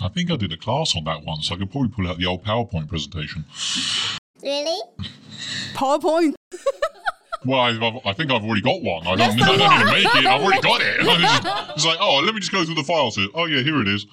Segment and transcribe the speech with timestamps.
[0.00, 1.48] I think I did a class on that once.
[1.48, 3.44] So I could probably pull out the old PowerPoint presentation.
[4.42, 4.80] Really?
[5.74, 6.34] PowerPoint.
[7.44, 9.06] Well, I, I think I've already got one.
[9.06, 10.26] I don't, I don't need to make it.
[10.26, 10.96] I've already got it.
[11.00, 13.28] It's, just, it's like, oh, let me just go through the files here.
[13.34, 14.06] Oh, yeah, here it is.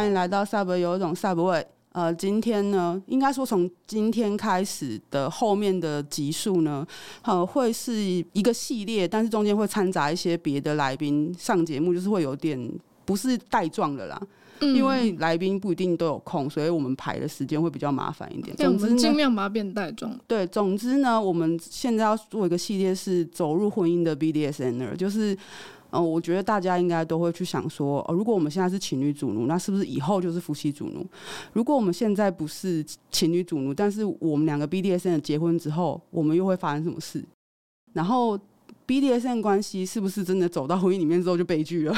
[0.00, 1.66] 欢迎来到 Sub 有一种 Sub 味。
[1.92, 6.86] 呃，今天呢，应该说从今天开始的后面的集数呢，
[7.20, 12.58] 呃，会是一个系列，但是中间会掺杂一些别的来宾上节目，就是会有点
[13.04, 14.18] 不是带状的啦。
[14.60, 18.56] 嗯，因为来宾不一定都有空，所以我们排的时间会比较麻烦一点。
[18.56, 20.18] 对，我们尽量把它变带状。
[20.26, 25.36] 对，总之呢，我们现在要做一个系列是走入婚姻的 BDSNR，就是。
[25.92, 31.06] 嗯，我觉得大家应该都会去想说，哦，如果我们现在是情侣主奴，那是不是以后就是夫妻主奴？
[31.52, 37.24] 如果我们现在不是情侣主奴，但是我们两个 BDSN 结婚之后，我们又会发生什么事？
[37.92, 38.38] 然后
[38.86, 41.94] BDSN 关系是不是真的走到婚姻里面之后就悲剧了？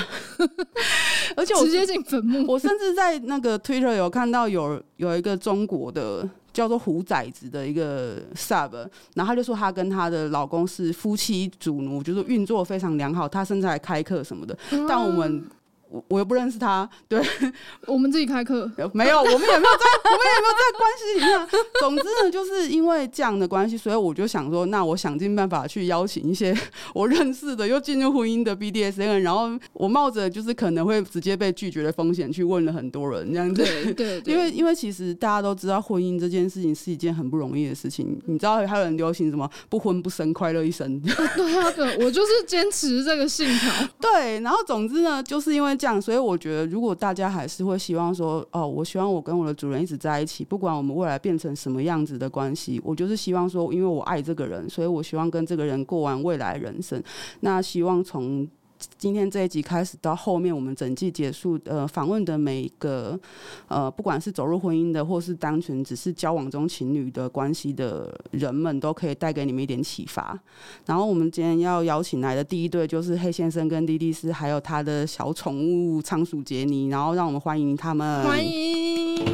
[1.37, 2.47] 而且我直接进坟墓。
[2.53, 6.29] 我甚至在那个 Twitter 有看到有有一个中国的。
[6.53, 8.73] 叫做虎崽子的一个 sub，
[9.15, 14.57] 然后他就说他跟他的老公是夫妻主奴，就是运作非常良好，他甚至还开课什么的，
[14.89, 15.45] 但我们。
[15.93, 17.23] 我我又不认识他，对，
[17.87, 21.49] 我们自己开课，没有，我们也没有在，我们也没有在关系里面。
[21.81, 26.57] 总之呢，就是因为这样的关系，所以我就想说，那我想尽办法去邀请一些
[26.95, 33.63] 我认识的又进入婚姻的 BDSN，然后我冒着就是可能会直接被拒绝的风险去问了很多人，这样子。
[33.63, 38.19] 对对，对， 因为因为其实大家都知道，婚姻这件事情是一件很不容易的事情。
[38.25, 40.99] 你知道还有人流行什么“不婚不生，快乐一生”？
[41.37, 43.71] 对啊，对，我就是坚持这个信条。
[44.01, 45.77] 对，然后总之呢，就是因为。
[45.83, 57.03] 这样，所以我觉得，如果大家还是会希望说，哦，我希望我跟我的主人一直在一起，不管我们未来变成什么样子的关系，我就是希望说，因为我爱这个人，所以我希望跟这个人过完未来人生。
[57.41, 58.49] 那希望从。
[58.99, 63.19] 今天这一集开始到后面，我们整季结束，呃，访问的每一个，
[63.69, 70.39] 呃，不管是走入婚姻的，或是单纯只是交往中情侣的关系的人们，都可以带给你们一点启发。
[70.87, 78.25] 然后我们今天要邀请来的第一对就是黑先生跟莉莉丝，还有他的小宠物仓鼠杰尼，然后让我们欢迎他们。
[78.25, 79.25] 欢迎。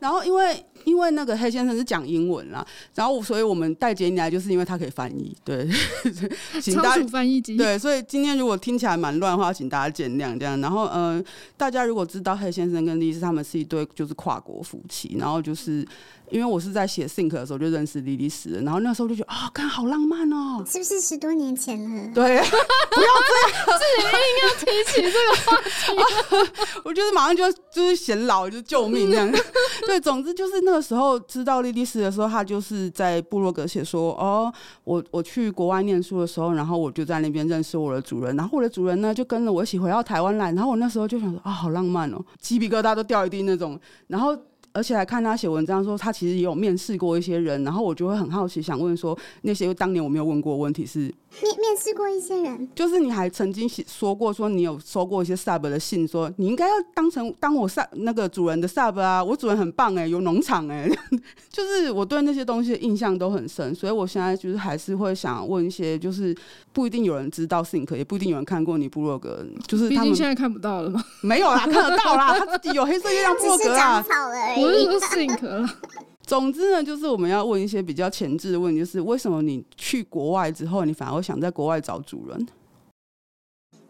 [0.00, 0.64] 然后因为。
[0.86, 2.64] 因为那个黑先生是讲英文啦，
[2.94, 5.68] 然后所以我们带杰尼来，就是因为他可以翻译，对，
[6.62, 10.58] 请大家翻译机，对，所以今天如果听起来蛮乱的话，请大家见谅这样。
[10.60, 11.24] 然后，嗯、呃，
[11.56, 15.86] 大家如果知道黑先生跟莉莉丝他们是一对就是跨国夫妻，然后就是。
[16.28, 22.12] 因为我是在写 Think 的时候就认识莉莉丝，然后那时候就觉得啊，看、哦、好浪漫哦，是不是十多年前了？
[22.12, 22.38] 对，
[22.90, 25.96] 不要这样， 自己硬要提起这个话题、
[26.36, 29.32] 啊，我觉得马上就就是显老，就是救命这样。
[29.86, 34.52] 对，总之就是那个那时候知道莉莉丝的时候，他就是在部落格写说，哦，
[34.84, 44.36] 我我去国外念书的时候，然后我就在那边认识我的主人，然后我的主人呢就跟着我一起回到台湾来，然后我那时候就想说啊，好浪漫哦，鸡皮疙瘩都掉一地那种，然后。
[44.72, 51.10] 而且还看他写文章说，他其实也有面试过一些人，然后我就会很好奇，想问说那些当年我没有问过问题是。
[51.42, 60.98] 面面试过一些人，就是你还曾经说过说你有收过一些 sub 的信，说你应该要当成当我 sub 那个主人的 sub 啊，我主人很棒哎、欸，有农场哎、欸，
[61.50, 66.34] 就是我对那些东西的印象都很深，所以我现在就是还是会想问一些，就是
[66.72, 71.04] 不一定有人知道 Think，也不一定有人看过你部落格，就是他们现在看不到了吗？
[71.20, 74.04] 没有啦，看得到啦，他自己有黑色月亮部落格啊，
[74.56, 75.68] 我是说 Think 了。
[76.26, 82.46] 总之呢，就是我们要问一些比较前置的问题，就是为什么你去国外之后，你反而会想在国外找主人？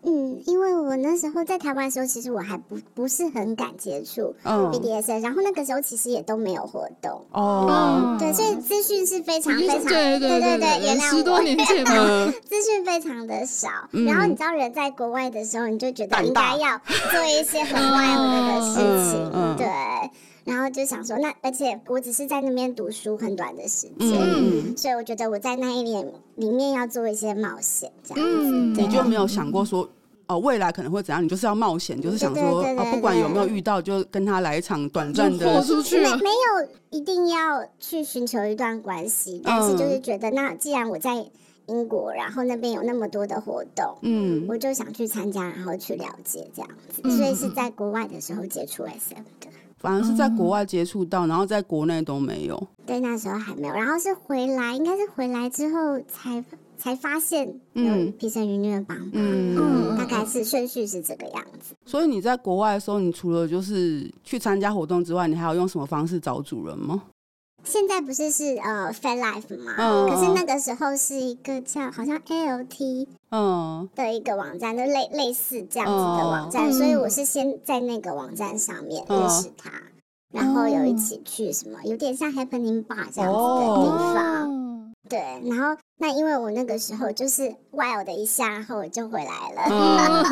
[0.08, 7.24] 嗯，因为我那时候在台湾的时候，其实我还不不是很敢接触 BDSM，然后那个时候其实也都没有活动。
[7.32, 14.04] 哦、嗯，对，所以资讯是非常非常对对对对对，原谅我，十多年前嘛， 资讯非常的少、嗯。
[14.04, 16.80] 然后你知道人在国外的时候，你就觉得应该要
[17.10, 19.66] 做一些很 wild 的事情，嗯、对。
[20.46, 26.06] 然后就想说，那而且我只是在那边读书很短的时间，嗯，所以我觉得我在那一年
[26.36, 28.50] 里面要做一些冒险，这样子。
[28.52, 29.88] 嗯，你就没有想过说，
[30.28, 31.22] 哦，未来可能会怎样？
[31.22, 32.62] 你就是要冒险，就是想说，
[32.92, 35.98] 不管有没有遇到，就跟他来一场短暂的豁出去。
[35.98, 41.26] 没没有一定要去寻求一段关系，但是就是觉得，那既然我在
[41.66, 47.00] 英国，然后那边有那么多的活动，嗯，我就想去参加，然后去了解这样子。
[47.02, 49.48] 嗯，所以是在国外的时候接触 SM 的。
[49.86, 52.60] 反而是在国外接触到，然后在国内都没有。
[52.84, 53.72] 对，那时候还没有。
[53.72, 56.44] 然后是回来，应该是回来之后才
[56.76, 61.76] 才发现有皮绳与虐帮，嗯，大概是顺序是这个样子。
[61.84, 67.04] 所以你在国外的时候，你除了就是去参加活动之外，你还要用什么方式找主人吗？
[67.62, 69.72] 现在不是是呃 FetLife 吗？
[69.78, 79.70] 嗯，可是那个时候是一个叫好像 ALT 嗯的一个网站，就类类似这样子的网站，所以我是先在那个网站上面认识他，
[80.32, 84.66] 然后有一起去什么有点像 Happening Bar 这样子的地方。
[85.08, 89.62] 对，然后那因为我那个时候就是 wild 的一下，然后我就回来了。
[89.62, 90.26] Oh.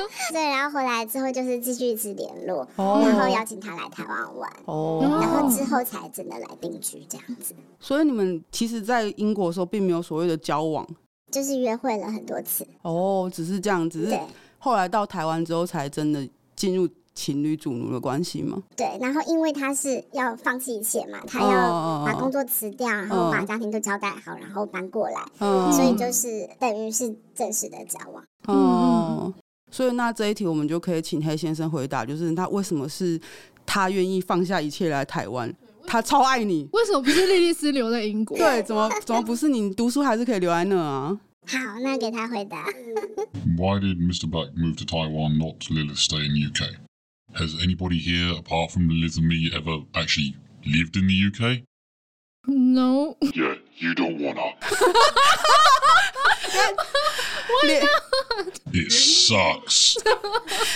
[0.32, 3.04] 对，然后回来之后就是继续一直联络，oh.
[3.04, 5.02] 然后邀请他来台湾玩，oh.
[5.02, 7.54] 然后之后才真的来定居这样子。
[7.78, 10.88] 所以你们其实，在英国的时候并没有所谓的交往，
[11.30, 12.66] 就是约会了很多次。
[12.82, 14.18] 哦，oh, 只是这样，只是
[14.58, 16.88] 后来到台湾之后才真的进入。
[17.16, 18.62] 情侣主奴的关系吗？
[18.76, 28.22] 对，然后因为他是要放弃一切嘛，他要把工作辞掉，然后把家庭都交代好，然后搬过来，嗯、所以就是等于是正式的交往。
[28.48, 29.32] 嗯，
[29.70, 33.18] 所以那这一题我们就可以请黑先生回答，就是他为什么是
[33.64, 35.50] 他愿意放下一切来台湾？
[35.86, 38.36] 他超爱你，为什么不是莉莉丝留在英国？
[38.36, 41.18] 对，怎么怎么不是你读书还是可以留在那啊？
[41.46, 42.64] 好，那给他回答。
[43.56, 44.28] Why did Mr.
[44.28, 46.74] Black move to Taiwan, not Lilith stay in UK?
[47.34, 50.34] Has anybody here, apart from Liz and me, ever actually
[50.64, 51.62] lived in the UK?
[52.48, 53.16] No.
[53.20, 54.54] Yeah, you don't wanna.
[57.48, 57.90] Why not?
[58.72, 59.96] It sucks.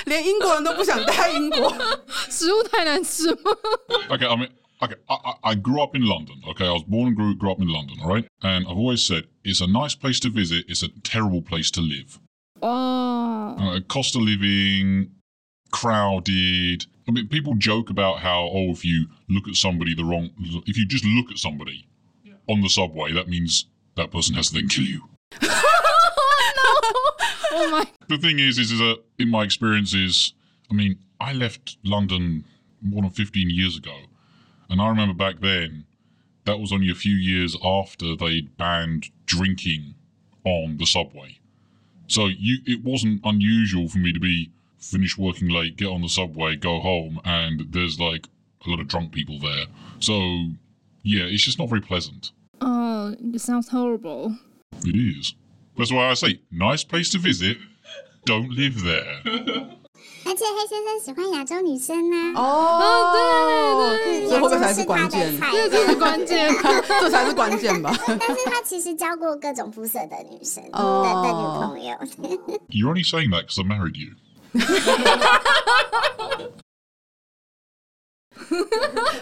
[0.06, 1.76] 连英国人都不想待英国，
[2.28, 3.52] 食物太难吃吗
[4.08, 4.50] ？Okay, I mean,
[4.82, 6.42] okay, I, I, grew up in London.
[6.48, 7.98] Okay, I was born and grew, grew up in London.
[8.02, 10.64] All right, and I've always said it's a nice place to visit.
[10.68, 12.18] It's a terrible place to live.
[12.62, 13.56] Oh.
[13.58, 15.10] Uh, cost of living
[15.70, 16.86] crowded.
[17.08, 20.30] I mean, people joke about how, oh, if you look at somebody the wrong,
[20.66, 21.86] if you just look at somebody
[22.24, 22.34] yeah.
[22.48, 23.66] on the subway, that means
[23.96, 25.02] that person has to then kill you.
[25.42, 27.58] oh, no.
[27.58, 27.86] oh my.
[28.08, 30.34] The thing is, is, is that in my experiences,
[30.70, 32.44] I mean, I left London
[32.82, 33.96] more than 15 years ago.
[34.70, 35.84] And I remember back then,
[36.44, 39.94] that was only a few years after they'd banned drinking
[40.44, 41.38] on the subway.
[42.06, 46.08] So you, it wasn't unusual for me to be finish working late, get on the
[46.08, 48.26] subway, go home, and there's like
[48.66, 49.66] a lot of drunk people there.
[49.98, 50.14] So,
[51.02, 52.32] yeah, it's just not very pleasant.
[52.60, 54.36] Oh, it sounds horrible.
[54.84, 55.34] It is.
[55.76, 57.58] That's why I say, nice place to visit,
[58.24, 59.20] don't live there.
[60.22, 62.16] 而且黑先生喜欢亚洲女生呢。
[62.38, 65.40] 哦，对对，这会不会才是关键？
[65.40, 66.52] 这这是关键，
[67.00, 67.92] 这才是关键吧。
[68.06, 71.96] 但是他其实交过各种肤色的女生的的女朋友。
[72.68, 74.10] You're only saying that because I married you.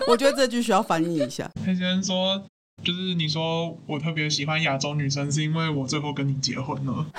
[0.09, 1.51] 我觉得这句需要翻译一下。
[1.65, 2.43] 黑先生说，
[2.83, 7.07] 就是你说我特别喜欢亚洲女生，是因为我最后跟你结婚了。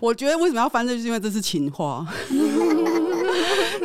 [0.00, 1.00] 我觉得为什么要翻这句？
[1.02, 2.06] 是因为这是情话。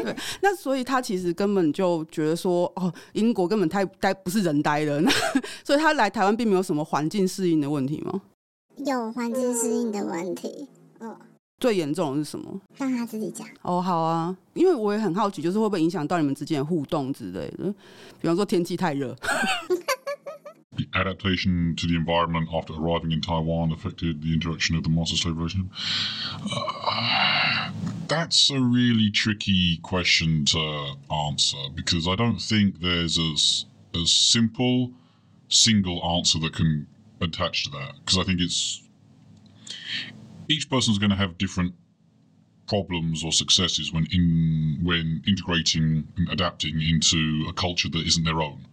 [0.06, 5.04] 对，那所以他其实根本就觉得说，哦，英国根本太呆不是人待的，
[5.66, 8.22] 所以他来台湾并没有什么环境适应的问题吗？
[8.78, 10.68] 有环境适应的问题，
[11.00, 11.16] 嗯。
[11.58, 12.62] 最严重的是什么？
[12.76, 13.48] 让他自己讲。
[13.62, 17.74] 哦，好啊，因为我也很好奇，就是会不会影响到你们之间的互动之类的，
[18.20, 19.16] 比方说天气太热。
[20.78, 25.16] The adaptation to the environment after arriving in Taiwan affected the interaction of the master
[25.16, 25.70] slave relation.
[26.54, 27.72] Uh,
[28.08, 34.92] that's a really tricky question to answer because I don't think there's a, a simple
[35.48, 36.88] single answer that can
[37.22, 38.82] attach to that because I think it's
[40.48, 41.74] each person is going to have different
[42.68, 48.42] problems or successes when in when integrating and adapting into a culture that isn't their
[48.42, 48.66] own.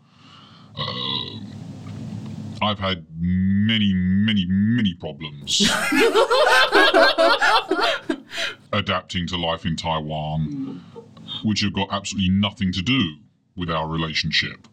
[0.75, 1.32] Uh,
[2.63, 5.61] I've had many, many, many problems
[8.73, 10.83] adapting to life in Taiwan,
[11.45, 13.17] which have got absolutely nothing to do
[13.57, 14.69] with our relationship.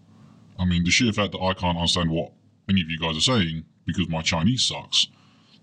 [0.57, 2.31] I mean, the sheer fact that I can't understand what
[2.69, 5.07] any of you guys are saying because my Chinese sucks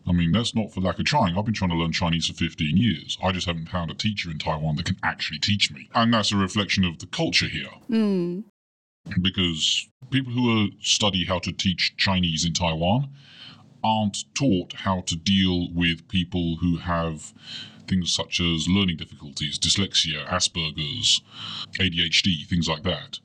[0.08, 1.36] I mean, that's not for lack of trying.
[1.36, 3.18] I've been trying to learn Chinese for 15 years.
[3.22, 5.88] I just haven't found a teacher in Taiwan that can actually teach me.
[5.94, 7.68] And that's a reflection of the culture here.
[7.90, 8.44] Mm.
[9.20, 13.08] Because people who study how to teach Chinese in Taiwan
[13.82, 17.32] aren't taught how to deal with people who have
[17.86, 21.22] things such as learning difficulties, dyslexia, Asperger's,
[21.78, 23.20] ADHD, things like that.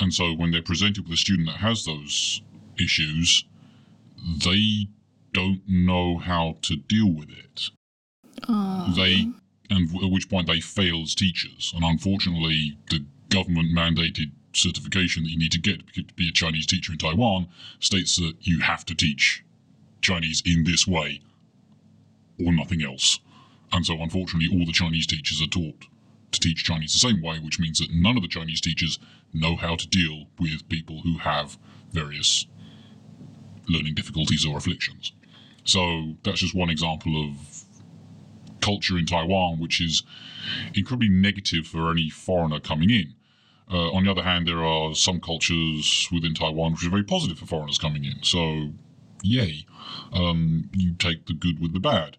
[0.00, 2.42] And so when they're presented with a student that has those
[2.78, 3.44] issues,
[4.44, 4.88] they
[5.32, 7.70] don't know how to deal with it.
[8.48, 8.92] Uh.
[8.94, 9.28] They,
[9.70, 11.72] and at which point they fail as teachers.
[11.74, 16.66] And unfortunately, the government mandated certification that you need to get to be a Chinese
[16.66, 17.48] teacher in Taiwan
[17.80, 19.44] states that you have to teach
[20.00, 21.20] Chinese in this way
[22.44, 23.18] or nothing else.
[23.72, 25.86] And so, unfortunately, all the Chinese teachers are taught
[26.32, 28.98] to teach Chinese the same way, which means that none of the Chinese teachers
[29.32, 31.58] know how to deal with people who have
[31.90, 32.46] various
[33.68, 35.12] learning difficulties or afflictions.
[35.64, 37.64] So, that's just one example of
[38.60, 40.02] culture in Taiwan, which is
[40.74, 43.15] incredibly negative for any foreigner coming in.
[43.70, 47.38] Uh, on the other hand, there are some cultures within Taiwan which are very positive
[47.38, 48.22] for foreigners coming in.
[48.22, 48.72] So,
[49.22, 49.66] yay.
[50.12, 52.16] Um, you take the good with the bad.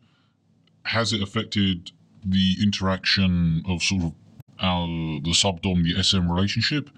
[0.84, 1.92] Has it affected
[2.26, 4.14] the interaction of sort of
[4.60, 6.90] our, the subdom, the SM relationship?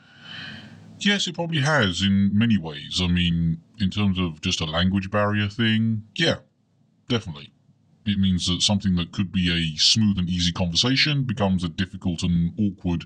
[1.00, 3.00] Yes, it probably has in many ways.
[3.02, 6.38] I mean, in terms of just a language barrier thing, yeah,
[7.08, 7.54] definitely.
[8.06, 12.24] It means that something that could be a smooth and easy conversation becomes a difficult
[12.24, 13.06] and awkward.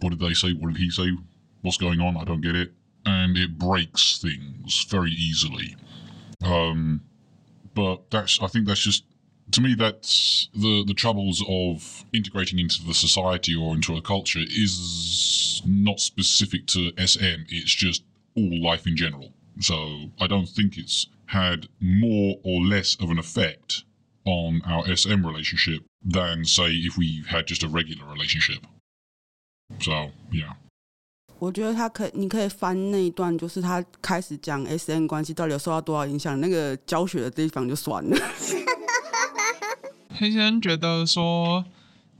[0.00, 0.52] What did they say?
[0.52, 1.10] What did he say?
[1.62, 2.16] What's going on?
[2.16, 2.72] I don't get it.
[3.06, 5.76] And it breaks things very easily.
[6.42, 7.02] Um,
[7.74, 9.04] but that's I think that's just
[9.52, 14.40] to me that's the the troubles of integrating into the society or into a culture
[14.40, 17.44] is not specific to SM.
[17.48, 18.04] It's just
[18.36, 19.32] all life in general.
[19.60, 23.84] So I don't think it's had more or less of an effect
[24.24, 28.66] on our SM relationship than say if we had just a regular relationship.
[29.78, 30.56] So yeah.
[31.38, 38.14] 我觉得他可以，你可以翻那一段，就是他开始讲 S N 关系到底有受到多少影响，那个教学的地方就算了。
[40.12, 41.64] 黑先生觉得说，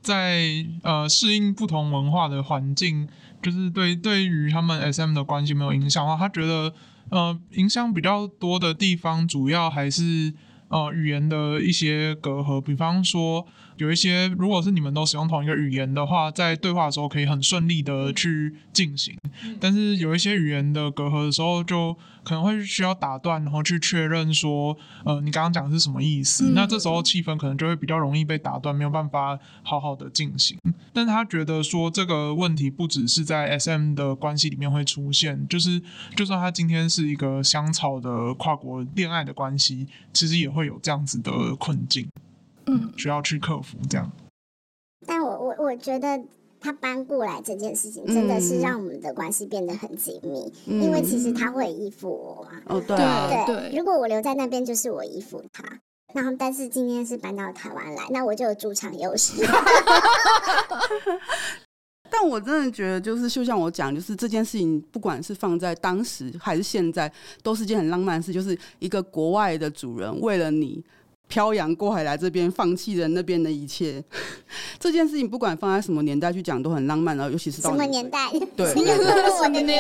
[0.01, 3.07] 在呃适应不同文化的环境，
[3.43, 6.73] 就是对对于他们 S M 的关系没有影响的话，他觉得
[7.11, 10.33] 呃影响比较多的地方，主要还是
[10.69, 13.47] 呃语言的一些隔阂，比方说。
[13.81, 19.17] 有一些，如果是你们都使用同一个语言的话，在对话的时候可以很顺利的去进行。
[19.59, 26.51] 但是有一些语言的隔阂的时候，就可能会需要打断，然后去确认说，呃，你刚刚讲的是什么意思？
[26.51, 30.59] 嗯、那这时候气氛可能就会比较容易被打断，没有办法好好的进行。
[30.93, 35.81] 但他觉得说，这个问题不只是在 SM 的关系里面会出现，就是
[36.15, 42.07] 就算他今天是一个香草的跨国恋爱的关系，其实也会有这样子的困境。
[42.67, 44.11] 嗯，需要去克服这样。
[45.07, 46.23] 但我我我觉得
[46.61, 52.63] 他搬过来这件事情，真的是让我们的关系变得很紧密，嗯、因为其实他会依附我啊。
[52.67, 52.97] 哦，对
[53.47, 55.65] 对，如果我留在那边，就是我依附他。
[56.13, 59.43] 然后，但是今天是搬到台湾来，那我就有主场优势。
[62.11, 67.11] 但我真的觉得，就是就像我讲，就是这件事情，不管是放在当时还是现在，
[67.43, 68.33] 都是件很浪漫的事。
[68.33, 70.85] 就是一个国外的主人为了你。
[71.31, 74.05] 漂洋过海来这边，放弃了那边的一切。
[74.81, 77.17] 这件事情不管放在什么年代去讲，都很浪漫。
[77.17, 78.29] 然后，尤其是到什么年代？
[78.57, 78.75] 对，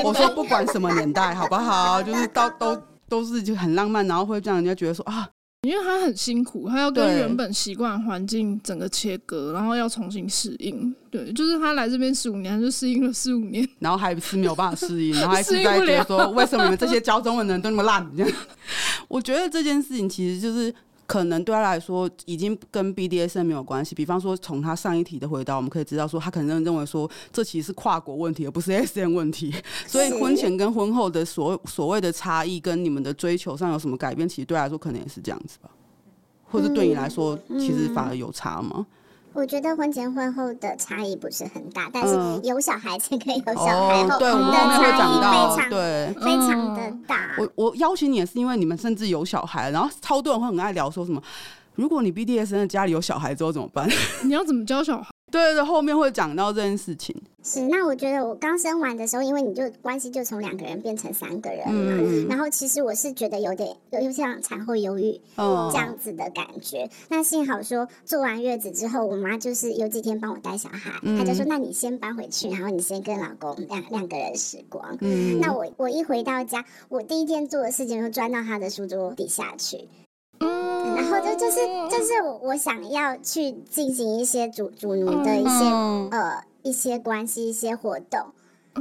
[0.04, 2.00] 我说不管什么年代，好不好？
[2.00, 5.28] 就是 到都都是就很浪漫，然后会让人家觉得说啊，
[5.62, 10.94] 因为他很辛苦，他要跟原本习惯环境整个切割，然后要重新适应。
[11.10, 18.08] 对，就是他来这边十五年，他就适应了四五年，然后还是没有办法适应， 然后还是在觉得说，为什么你们这些教中文的人都那么烂？
[18.16, 18.32] 这样，
[19.08, 20.72] 我觉得这件事情其实就是。
[21.10, 23.96] 可能对他来说已经跟 BDSM 没有关系。
[23.96, 29.52] 比方说，从他上一题的回答，我们可以知道说，他可能认为说，这其实是跨国问题，而不是 SM 问题。
[29.88, 34.28] 所以婚前跟婚后的所所谓的差异，跟你们的追求上有什么改变？
[34.28, 35.68] 其实对他来说，可能也是这样子吧。
[36.44, 38.86] 或者对你来说，其实反而有差吗？
[39.32, 47.30] 我觉得婚前婚后的差异不是很大，但是有小孩才可以有小孩后的差异非常对非常的大。
[47.38, 51.22] 我我邀请你也是因为你们甚至有小孩，然后超多人会很爱聊说什么，
[51.76, 53.88] 如果你 BDSN 的家里有小孩之后怎么办？
[54.24, 55.08] 你要怎么教小孩？
[55.30, 57.14] 对对对，后面会讲到这件事情。
[57.42, 65.18] 是，那我觉得我刚生完的时候，因为你就关系就从两个人变成三个人嘛，嗯、然后其实我是觉得有点有有像产后忧郁
[65.72, 66.82] 这样子的感觉。
[66.82, 74.98] 哦、那幸好说做完月子之后，我妈就是有几天帮我带小孩，嗯、她就说：“那你先搬回去，然后你先跟老公两两个人时光。
[75.00, 79.88] 嗯”那我我一回到家，我第一件做的事情就钻到他的书桌底下去。
[81.00, 85.64] 然后就就是就是我我想要去进行一些主主奴的一些
[86.10, 88.20] 呃一些关系一些活动，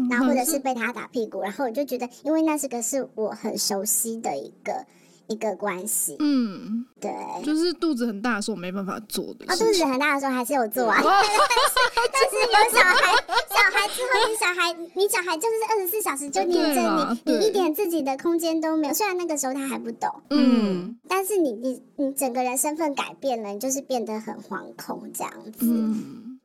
[0.09, 4.85] 然后或者是被他打屁股，然后我就觉得，因为那是个是我很熟悉的一个。
[5.29, 7.11] 一个关系，嗯，对，
[7.43, 9.45] 就是肚子很大的时候没办法做的。
[9.45, 13.15] 啊，肚子很大的时候还是有做啊， 但是但是有小孩，
[13.47, 18.93] 小孩之后你小孩，你小孩就是二十四小时就黏着你，你一点自己的空间都没有。
[18.93, 25.59] 虽然那个时候他还不懂，嗯，但是你你你整个人身份改变了，你就是变得很惶恐这样子。
[25.61, 26.39] 嗯，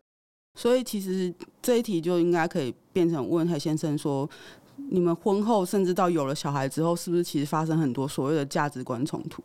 [0.55, 4.29] 所以其实这一题就应该可以变成问黑先生说。
[4.77, 9.43] 你们婚后甚至到有了小孩之后，是不是其实发生很多所谓的价值观冲突？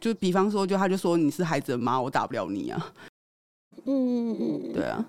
[0.00, 2.92] 就比方说，就他就说你是孩子的妈，我打不了你啊。
[3.86, 5.04] 嗯嗯，对啊。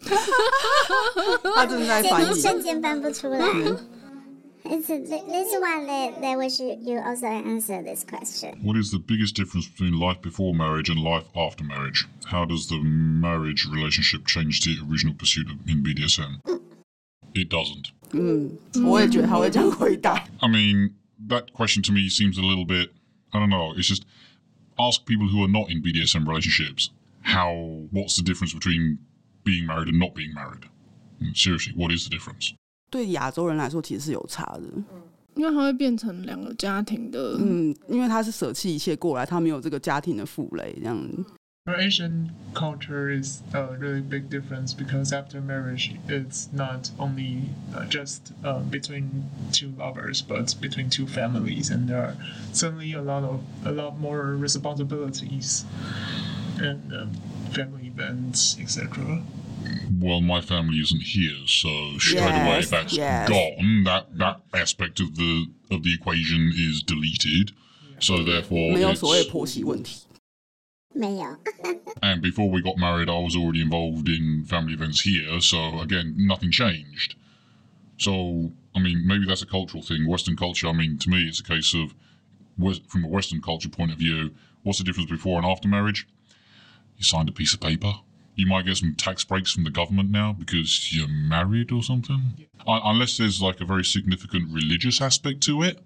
[1.56, 3.38] 他正在翻译，瞬间翻不出来。
[4.63, 8.59] this one that that we should you also answer this question.
[8.63, 12.07] What is the biggest difference between life before marriage and life after marriage?
[12.25, 16.39] How does the marriage relationship change the original pursuit in BDSM?
[17.35, 17.91] It doesn't.
[18.13, 20.13] 嗯，我也觉得他会这样回答。
[20.39, 20.93] I mean,
[21.27, 22.91] that question to me seems a little bit.
[23.31, 23.73] I don't know.
[23.75, 24.03] It's just
[24.77, 26.89] ask people who are not in BDSM relationships
[27.23, 27.87] how.
[27.91, 28.99] What's the difference between
[29.43, 30.69] being married and not being married?
[31.33, 32.53] Seriously, what is the difference?
[32.90, 34.62] 对亚洲人来说，其实是有差的，
[35.34, 40.96] 因为他会变成两个家庭的，嗯，因为他是舍弃一切过来，他没有这个家庭的负累，这样。
[40.96, 41.24] 子。
[41.66, 48.62] Asian culture is a really big difference because after marriage, it's not only uh, just uh,
[48.70, 52.14] between two lovers, but between two families, and there are
[52.54, 55.66] certainly a lot of a lot more responsibilities
[56.58, 57.10] and um,
[57.52, 59.20] family events, etc.
[59.99, 63.29] Well, my family isn't here, so straight yes, away that's yes.
[63.29, 63.83] gone.
[63.85, 67.51] That that aspect of the of the equation is deleted.
[67.99, 70.03] So therefore, 没有所谓婆媳问题。
[70.95, 76.51] and before we got married, I was already involved in family events here, so again, nothing
[76.51, 77.15] changed.
[77.97, 80.07] So, I mean, maybe that's a cultural thing.
[80.07, 81.95] Western culture, I mean, to me, it's a case of,
[82.87, 86.07] from a Western culture point of view, what's the difference before and after marriage?
[86.97, 87.93] You signed a piece of paper.
[88.38, 92.22] You might get some tax breaks from the government now because you're married or something.
[92.36, 92.46] Yeah.
[92.66, 95.80] Unless there's like a very significant religious aspect to it,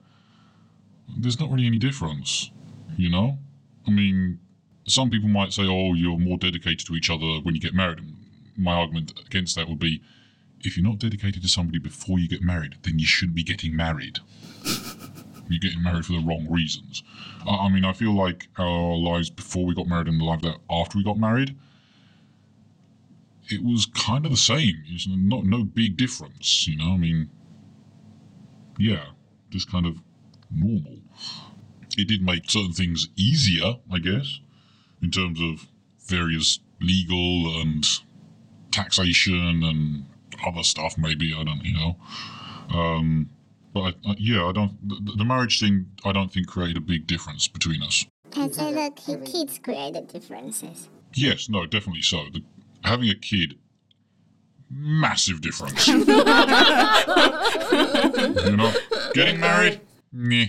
[1.16, 2.50] there's not really any difference,
[2.99, 3.38] you know?
[3.87, 4.38] I mean,
[4.87, 8.00] some people might say, oh, you're more dedicated to each other when you get married.
[8.59, 10.02] My argument against that would be
[10.61, 13.75] if you're not dedicated to somebody before you get married, then you shouldn't be getting
[13.75, 14.18] married.
[15.49, 17.02] you're getting married for the wrong reasons.
[17.49, 20.59] I, mean, I feel like our lives before we got married and the life that
[20.71, 21.56] after we got married,
[23.52, 24.82] it was kind of the same.
[24.88, 26.92] It's not no big difference, you know.
[26.92, 27.31] I mean,
[28.79, 29.05] yeah,
[29.50, 29.98] just kind of
[30.50, 30.98] normal.
[31.96, 34.40] It did make certain things easier, I guess
[35.03, 35.66] in terms of
[36.07, 37.85] various legal and
[38.70, 40.07] taxation and
[40.46, 40.96] other stuff.
[40.96, 41.96] Maybe I don't, you know.
[42.72, 43.29] Um,
[43.74, 44.77] but I, I, yeah, I don't.
[44.88, 48.07] The, the, marriage thing, I don't think created a big difference between us.
[48.37, 48.90] And so the
[49.24, 50.88] kids created differences.
[51.14, 52.24] Yes, no, definitely so.
[52.33, 52.42] The,
[52.85, 53.59] having a kid,
[54.71, 55.87] massive difference.
[55.88, 56.05] you
[58.57, 58.73] know,
[59.14, 59.81] getting married,
[60.12, 60.47] meh.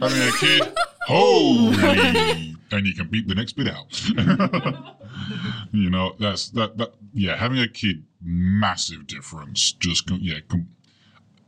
[0.00, 0.72] Having a kid,
[1.06, 4.08] holy and you can beat the next bit out.
[5.72, 9.72] you know, that's that that yeah, having a kid massive difference.
[9.72, 10.38] Just yeah,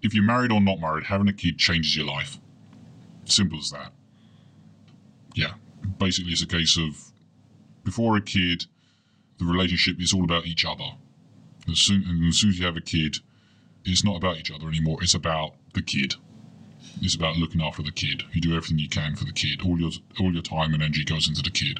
[0.02, 2.38] if you're married or not married, having a kid changes your life.
[3.24, 3.92] Simple as that.
[5.34, 5.54] Yeah,
[5.98, 7.12] basically it's a case of
[7.84, 8.66] before a kid,
[9.37, 10.95] the relationship is all about each other.
[11.69, 13.19] As soon, and as soon as you have a kid,
[13.85, 14.97] it's not about each other anymore.
[15.01, 16.15] It's about the kid.
[17.01, 18.23] It's about looking after the kid.
[18.33, 19.61] You do everything you can for the kid.
[19.61, 21.79] All your all your time and energy goes into the kid.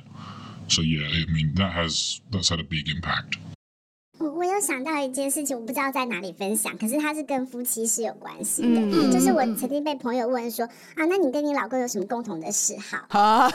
[0.68, 3.40] So yeah, I mean that has that's had a big impact.
[4.20, 8.80] 我我有想到一件事情，我不知道在哪里分享，可是它是跟夫妻是有关系的。
[8.80, 13.00] 嗯、就是我曾经被朋友问说啊，那你跟你老公有什么共同的嗜好？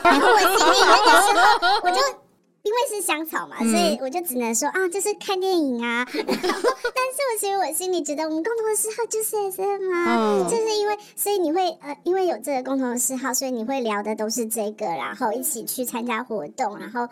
[0.02, 2.26] 然后我心里那个时候我就。
[2.63, 6.07] 因为是香草嘛，所以我就只能说啊，就是看电影啊。
[6.13, 17.07] 然后，但是我其实我心里觉得，我们共同的嗜好就是 SM 啊，就是因为，所以你会呃，因为有这个共同的嗜好，所以你会聊的都是这个，然后一起去参加活动，然后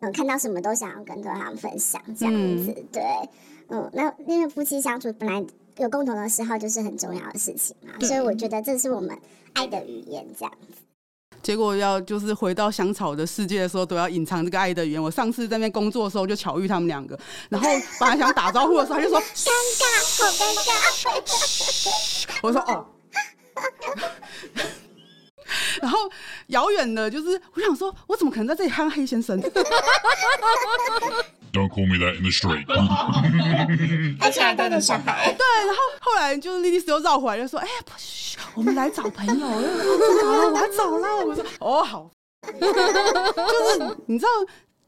[0.00, 2.74] 嗯，看到什么都想要跟对方分享这样子。
[2.92, 3.02] 对，
[3.68, 5.42] 嗯，那因为夫妻相处本来
[5.78, 9.18] 有共同的嗜好就是很重要的事情嘛，所以我觉得这是我们
[9.54, 10.83] 爱的语言这样子。
[11.44, 15.02] 结果要就是回到香草的世界的时候，都要隐藏这个爱的语言。
[15.02, 17.18] 我上次在那边工作的时候，就巧遇他们两个，
[17.50, 17.68] 然后
[18.00, 19.84] 本来想打招呼的时候，他就说 尴尬，
[20.16, 22.38] 好尴尬。
[22.40, 22.86] 我说哦，
[25.82, 25.98] 然后
[26.46, 29.38] 遥远的，就是我想说，我怎么可能在这里憨黑先生？
[31.54, 32.66] Don't call me that in the street。
[34.20, 35.32] 而且还带着小孩。
[35.38, 41.24] 对，然后后来就是莉莉丝又绕回来，就说：“哎、欸，不是，我们来找朋友。”我要走了。
[41.24, 42.10] 我说：“哦，好。”
[42.60, 44.28] 就是你知道，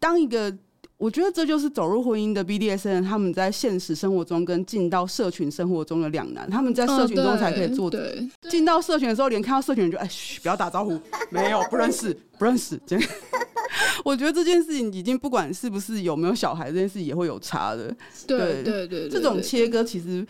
[0.01, 0.53] 当一个。
[0.99, 6.49] 我觉得这就是走入婚姻的 BDSM，他们在现实生活中跟进到社群生活中的两难。
[6.49, 7.93] 他们在社群中才可以做，
[8.49, 10.99] 进到社群的时候，连看到社群人就哎嘘，不要打招呼，
[11.29, 12.81] 没有不认识，不认识。
[14.05, 17.95] 我觉得这件事情已经不管是不是有没有小孩，这件事也会有差的。
[18.27, 20.27] 对对对，这种切割其实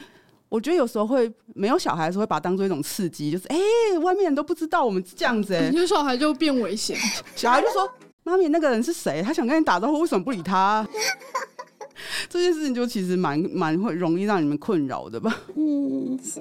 [0.48, 3.56] 我觉得有时候会没有小孩的时候会把它当做一种刺激，就是哎、
[3.92, 6.96] 欸，外面人都不知道我们这样子、欸，哎，有小孩就变危险。
[7.34, 7.88] 小孩就说
[8.24, 9.22] ：“妈咪，那个人是谁？
[9.22, 10.86] 他想跟你打招呼，为什么不理他？”
[12.28, 15.34] 这件事情就其实蛮蛮会容易让你们困扰的吧？
[15.56, 16.40] 嗯，是。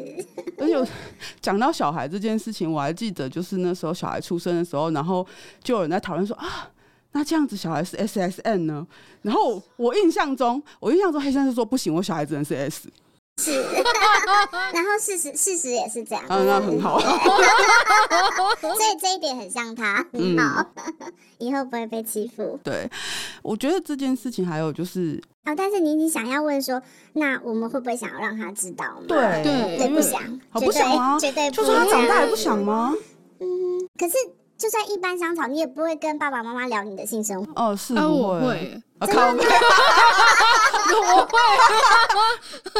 [0.57, 0.91] 而且
[1.41, 5.25] 讲到小孩这件事情，我还记得就是那时候小孩出生的时候，然后
[5.63, 6.69] 就有人在讨论说啊，
[7.15, 8.85] 那这样子小孩是 SSN 呢？
[9.21, 12.89] 然后我印象中，我印象中黑先生说不行，我小孩只能是 S。
[13.41, 13.51] 是，
[14.73, 16.99] 然后事实事实也是这样，嗯，那很好，
[18.59, 22.59] 所以这一点很像他，很好，嗯、以后不会被欺负。
[22.63, 22.89] 对，
[23.43, 26.81] 我觉得这件事情还有就是，哦，但是你你想要问说，
[27.13, 29.05] 那我们会不会想要让他知道吗？
[29.07, 31.17] 对对，对不想，好不想吗？
[31.19, 32.93] 绝对不，就算他长大也不想吗？
[33.39, 33.47] 嗯，
[33.97, 34.13] 可是
[34.57, 37.51] 就算一般香草，你也不会跟爸爸妈妈聊你的性生活。
[37.55, 39.27] 哦，是， 我会，啊靠。
[39.27, 41.37] 我会，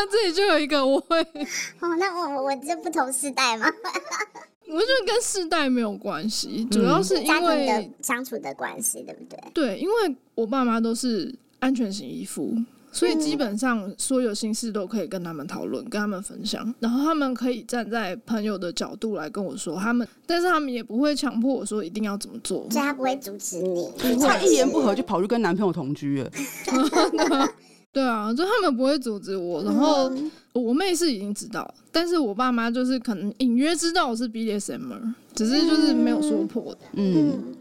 [0.10, 1.20] 这里就有一个我会。
[1.82, 3.68] 哦，那我我这不同世代吗？
[4.68, 9.40] 我觉得跟世代没有关系，主要是因为家庭的相处的关系，对不对？
[9.54, 12.56] 对，因为我爸妈都是安全型依附，
[12.96, 26.32] 所以基本上所有心事都可以跟他们讨论，跟他们分享，然后他们可以站在朋友的角度来跟我说他们，但是他们也不会强迫我说一定要怎么做，所以他不会阻止你，他一言不合就跑去跟男朋友同居了。
[27.92, 30.12] 对啊，就他们不会阻止我，然后
[30.52, 36.78] 我妹是已经知道，但是我爸妈就是可能隐约知道我是 BDSM，只是就是没有说破。
[36.94, 37.56] 嗯，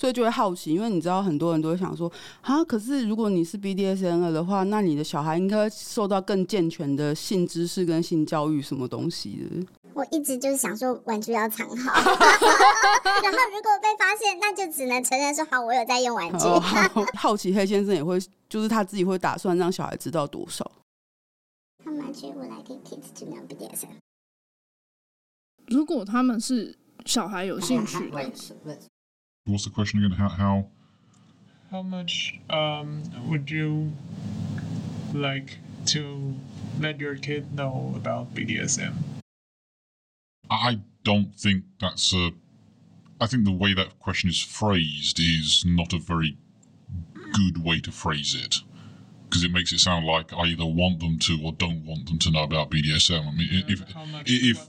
[0.00, 2.10] 所以就会好奇，因为你知道很多人都会想说，
[2.40, 9.66] 啊，可是如果你是 BDSM 的话，那你的小孩应该受到更健全的性知识跟性教育什么东西的。
[9.92, 16.46] 我一直就是想说玩具要藏好， 然后如果被发现，那就只能承认说好，我有在用玩具。
[16.46, 20.64] 哦、好，好奇黑先生也会，就是他自己会打算让小孩知道多少。
[21.84, 23.98] How much would like kids to know BDSM？
[25.66, 28.32] 如果他们是小孩有兴趣的。
[29.46, 30.16] What's the question again?
[30.16, 30.66] How how
[31.70, 33.92] how much um would you
[35.14, 36.34] like to
[36.78, 38.94] let your kid know about BDSM?
[40.50, 42.30] I don't think that's a.
[43.20, 46.38] I think the way that question is phrased is not a very
[47.32, 48.56] good way to phrase it
[49.28, 52.18] because it makes it sound like I either want them to or don't want them
[52.18, 53.26] to know about BDSM.
[53.26, 53.80] I mean, yeah, if
[54.26, 54.68] if,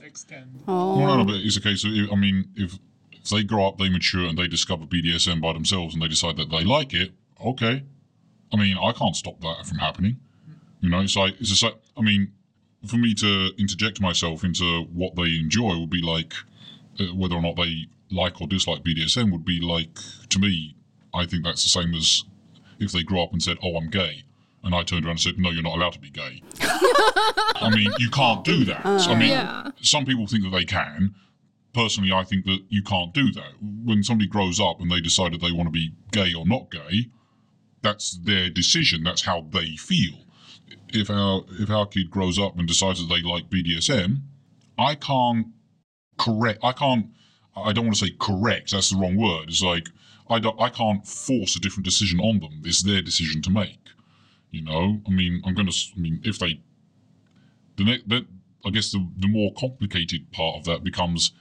[0.68, 0.98] oh.
[0.98, 2.78] well, no, no, but it's a case of I mean, if
[3.22, 6.36] if they grow up, they mature, and they discover BDSM by themselves, and they decide
[6.36, 7.12] that they like it,
[7.44, 7.84] okay.
[8.52, 10.18] I mean, I can't stop that from happening.
[10.80, 12.32] You know, it's like it's just like I mean,
[12.86, 16.34] for me to interject myself into what they enjoy would be like
[17.00, 20.76] uh, whether or not they like or dislike BDSM would be like to me.
[21.14, 22.24] I think that's the same as
[22.78, 24.24] if they grew up and said, "Oh, I'm gay,"
[24.64, 27.92] and I turned around and said, "No, you're not allowed to be gay." I mean,
[27.98, 28.84] you can't do that.
[28.84, 29.70] Uh, I mean, yeah.
[29.80, 31.14] some people think that they can.
[31.74, 33.52] Personally, I think that you can't do that.
[33.60, 36.70] When somebody grows up and they decide that they want to be gay or not
[36.70, 37.06] gay,
[37.80, 39.02] that's their decision.
[39.04, 40.22] That's how they feel
[40.92, 44.22] if our if our kid grows up and decides that they like BDSM,
[44.78, 45.48] I can't
[46.18, 46.60] correct.
[46.62, 47.06] I can't.
[47.56, 48.72] I don't want to say correct.
[48.72, 49.48] That's the wrong word.
[49.48, 49.88] It's like
[50.28, 50.60] I don't.
[50.60, 52.62] I can't force a different decision on them.
[52.64, 53.78] It's their decision to make.
[54.50, 55.00] You know.
[55.06, 55.72] I mean, I'm gonna.
[55.96, 56.60] I mean, if they.
[57.76, 58.04] The next.
[58.64, 61.32] I guess the the more complicated part of that becomes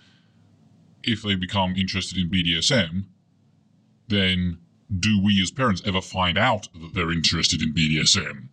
[1.03, 3.05] if they become interested in BDSM,
[4.07, 4.59] then
[4.99, 8.49] do we as parents ever find out that they're interested in BDSM?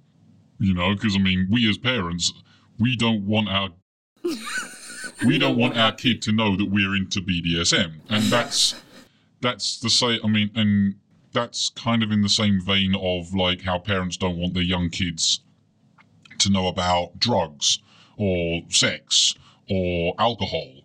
[0.59, 2.33] You know, because I mean, we as parents,
[2.79, 3.71] we don't want our
[5.25, 8.75] we don't want our kid to know that we're into BDSM, and that's
[9.41, 10.21] that's the same.
[10.25, 10.97] I mean, and
[11.33, 14.91] that's kind of in the same vein of like how parents don't want their young
[14.91, 15.41] kids
[16.39, 17.79] to know about drugs
[18.17, 19.35] or sex
[19.69, 20.78] or alcohol.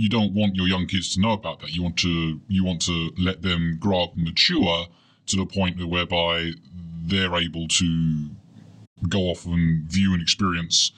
[0.00, 1.74] You don't want your young kids to know about that.
[1.74, 4.86] You want to you want to let them grow up and mature
[5.26, 6.52] to the point whereby
[7.04, 8.30] they're able to
[9.10, 10.92] go off and view and experience,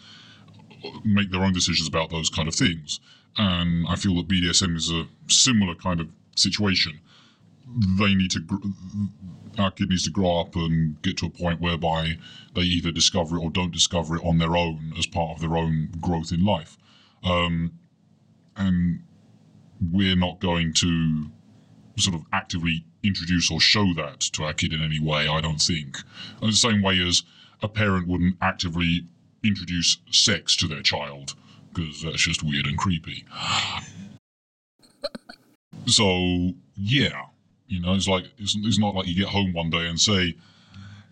[1.04, 3.00] make their own decisions about those kind of things.
[3.36, 7.00] And I feel that BDSM is a similar kind of situation.
[7.98, 8.40] They need to,
[9.58, 12.18] our kid needs to grow up and get to a point whereby
[12.54, 15.56] they either discover it or don't discover it on their own as part of their
[15.56, 16.76] own growth in life.
[17.24, 17.72] Um,
[18.56, 19.00] and
[19.90, 21.26] we're not going to
[21.96, 25.60] sort of actively introduce or show that to our kid in any way, I don't
[25.60, 25.98] think.
[26.40, 27.22] In the same way as
[27.62, 29.06] a parent wouldn't actively
[29.42, 31.34] introduce sex to their child
[31.72, 33.24] because that's just weird and creepy.
[35.86, 37.26] so yeah,
[37.66, 40.34] you know, it's like it's, it's not like you get home one day and say,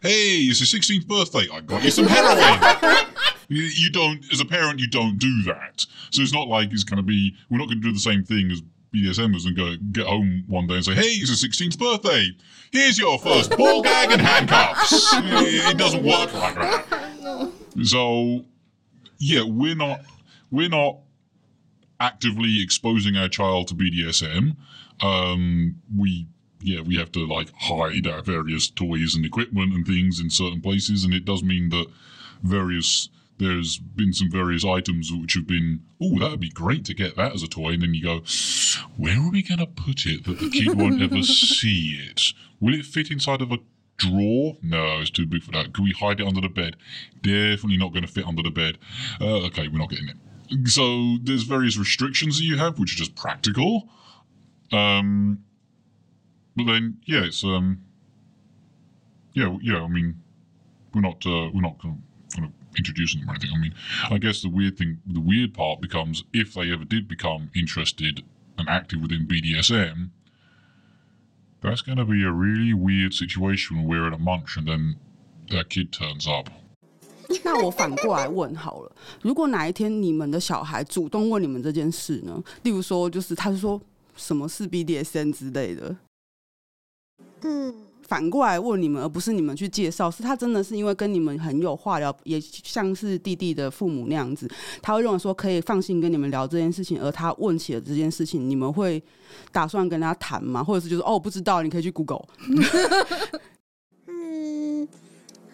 [0.03, 1.47] "Hey, it's your 16th birthday.
[1.53, 3.07] I got you some heroin."
[3.53, 5.85] You don't, as a parent, you don't do that.
[6.11, 8.23] So it's not like it's going to be, we're not going to do the same
[8.23, 8.63] thing as
[8.95, 12.29] BDSMers and go get home one day and say, hey, it's a 16th birthday.
[12.71, 15.13] Here's your first ball gag and handcuffs.
[15.15, 17.51] it doesn't work like that.
[17.85, 18.45] So,
[19.19, 20.01] yeah, we're not,
[20.51, 20.99] we're not
[22.01, 24.57] actively exposing our child to BDSM.
[25.01, 26.27] Um, we
[26.63, 30.61] yeah, we have to like hide our various toys and equipment and things in certain
[30.61, 31.87] places, and it does mean that
[32.43, 33.09] various
[33.41, 37.17] there's been some various items which have been, oh, that would be great to get
[37.17, 37.71] that as a toy.
[37.71, 38.23] And then you go,
[38.97, 42.33] where are we going to put it that the kid won't ever see it?
[42.61, 43.59] Will it fit inside of a
[43.97, 44.57] drawer?
[44.63, 45.75] No, it's too big for that.
[45.75, 46.77] Can we hide it under the bed?
[47.23, 48.79] Definitely not going to fit under the bed.
[49.21, 50.69] Uh, okay, we're not getting it.
[50.69, 53.89] So there's various restrictions that you have, which are just practical.
[54.73, 55.45] Um,
[56.57, 57.83] but then, yeah, it's um,
[59.33, 59.83] yeah, yeah.
[59.83, 60.21] I mean,
[60.95, 62.03] we're not uh, we're not going
[62.37, 63.52] to introduce them or anything.
[63.56, 63.74] I mean,
[64.10, 68.24] I guess the weird thing, the weird part becomes if they ever did become interested
[68.58, 70.10] and active within BDSM,
[71.62, 74.98] that's going to be a really weird situation when we're at a munch and then
[75.50, 76.50] that kid turns up.
[77.44, 82.44] 那我反过来问好了，如果哪一天你们的小孩主动问你们这件事呢？
[82.62, 83.82] 例如说，就是他是说
[84.16, 85.98] 什么是 BDSM 之类的，
[87.42, 87.74] 嗯。
[88.11, 94.51] 反过来问你们，而不是你们去介绍，是他真的是因为跟你们很有话聊，也像是弟弟的父母那样子，
[94.83, 99.01] 他会认为说可以放心跟你们聊这件事情，而他问起了这件事情，你们会
[99.53, 100.65] 打算跟他谈吗？
[100.65, 102.25] 或者是就是哦，不知道，你可以去 Google。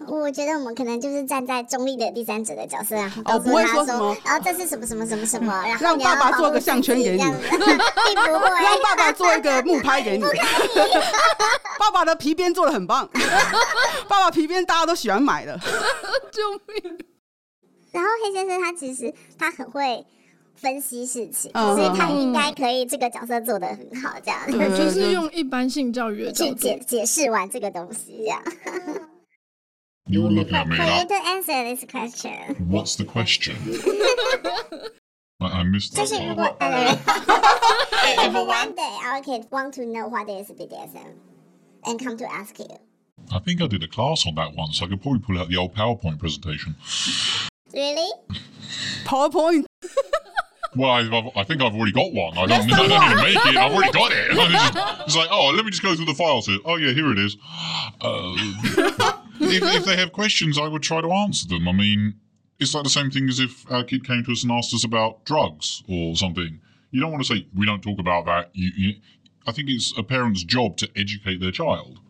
[0.09, 8.47] 我觉得我们可能就是站在中立的第三者的角色，然后告诉他说，哦、然后这是什么什么什么什么，然后让爸爸做个项圈给你， 并不会。
[8.63, 10.25] 让爸爸做一个木拍给你，
[11.79, 13.09] 爸爸的皮鞭做的很棒，
[14.09, 15.59] 爸爸皮鞭大家都喜欢买的，
[16.33, 16.99] 救命！
[17.93, 20.05] 然后黑先生他其实他很会
[20.55, 28.43] 分析事情，嗯、所以他应该可以这个角色做的很好，这样，对，就是用一般性教育的去解解释完这个东西，这样。
[30.09, 30.77] You were looking at me.
[30.77, 32.55] For you to answer this question.
[32.69, 33.57] What's the question?
[35.41, 36.11] I, I missed that.
[36.37, 36.57] One.
[38.05, 41.15] if one day, our kids want to know what is BDSM
[41.87, 42.69] and come to ask you.
[43.33, 44.81] I think I did a class on that once.
[44.81, 46.77] I could probably pull out the old PowerPoint presentation.
[47.75, 48.13] Really?
[49.05, 49.65] PowerPoint?
[50.77, 52.39] well, I, I, think I've already got one.
[52.39, 53.57] I don't, I don't need to make it.
[53.57, 54.31] I've already got it.
[54.31, 56.59] Just, it's like, oh, let me just go through the files here.
[56.65, 57.37] Oh, yeah, here it is.
[58.01, 61.69] Uh, if, if they have questions, I would try to answer them.
[61.69, 62.15] I mean,
[62.59, 64.85] it's like the same thing as if our kid came to us and asked us
[64.85, 66.61] about drugs or something.
[66.91, 68.51] You don't want to say we don't talk about that.
[68.55, 68.95] You, you,
[69.47, 72.01] I think it's a parent's job to educate their child.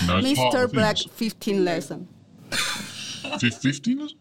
[0.00, 0.72] You know, Mr.
[0.72, 2.08] Black, fifteen lesson.
[3.38, 4.18] Fifteen lesson.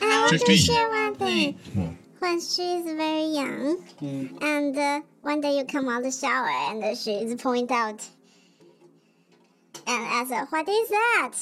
[0.00, 1.58] I want to share one thing.
[1.74, 1.90] What?
[2.18, 4.42] When she's very young, mm.
[4.42, 8.06] and uh, one day you come out of the shower and uh, she's point out
[9.86, 11.32] and ask her, "What is that?"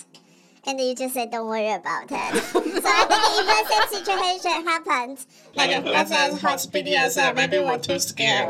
[0.65, 2.59] and you just say, "Don't worry about it." so
[2.89, 7.77] I think if the same situation happens, like, like let's say watch BDSM, maybe we're
[7.77, 8.49] too scared.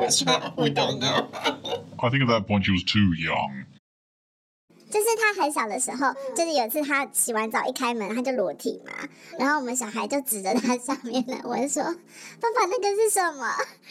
[0.57, 1.27] We don't know.
[1.99, 3.65] I think at that point she was too young.
[4.87, 8.93] 就是他很小的时候，就是有一次他洗完澡一开门，他就裸体嘛，
[9.37, 11.89] 然后我们小孩就指着他上面来问说：“爸
[12.55, 13.45] 爸，那个是什么？”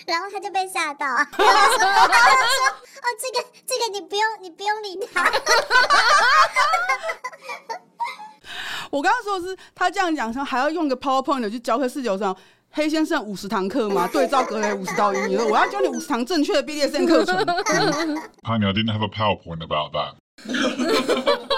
[0.06, 5.30] 然后他就被吓到，然后说：“然后他说哦，这个这个你不用你不用理他。 ”
[8.91, 12.35] 我刚刚说的是，他这样讲说还要用个 PowerPoint 去教课四九上
[12.71, 14.07] 黑先生五十堂课吗？
[14.11, 17.35] 对照格雷五十道阴影，我要教你五十堂正确的 BDSM 课程。
[18.43, 20.15] Honey, I didn't have a PowerPoint about that.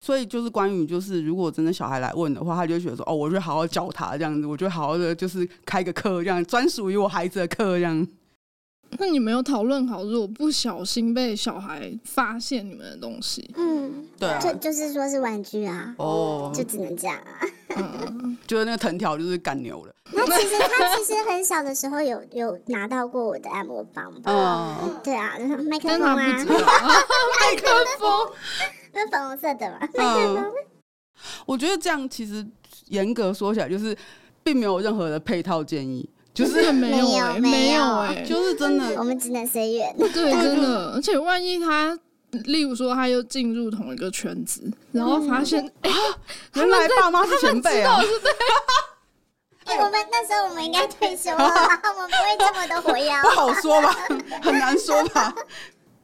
[0.00, 8.06] 所以就是关于就是如果真的小孩来问的话，他就觉得说哦，我就好好教他这样子，我就好好的就是开个课这样，专属于我孩子的课这样。
[8.98, 17.40] 那你没有讨论好，如果不小心被小孩发现你们的东西，嗯，对啊，就就是说是玩具啊，哦，就只能这样啊，
[17.76, 19.92] 嗯，就是那个藤条就是干牛了。
[20.12, 24.78] 那其实他其实很小的时候有有拿到过我的按摩棒吧？
[24.82, 26.44] 嗯，对啊，麦克风啊，麦
[27.56, 28.32] 克风，
[28.92, 29.78] 那粉红色的嘛。
[29.80, 30.52] 麦克风，
[31.46, 32.46] 我觉得这样其实
[32.86, 33.96] 严格说起来，就是
[34.44, 36.08] 并没有任何的配套建议。
[36.34, 39.96] 就是没有、欸，没有哎、欸，就是真的，我们只能随缘。
[39.96, 41.96] 对，真的，而且万一他，
[42.32, 48.00] 例如说他又进入同一个圈子，然后发现，哎、嗯欸，原来爸妈是前辈啊！
[49.66, 53.10] 哎、欸，我们那时候我们应该退休了，我们不会这么的活跃。
[53.22, 53.96] 不好说吧，
[54.42, 55.32] 很难说吧。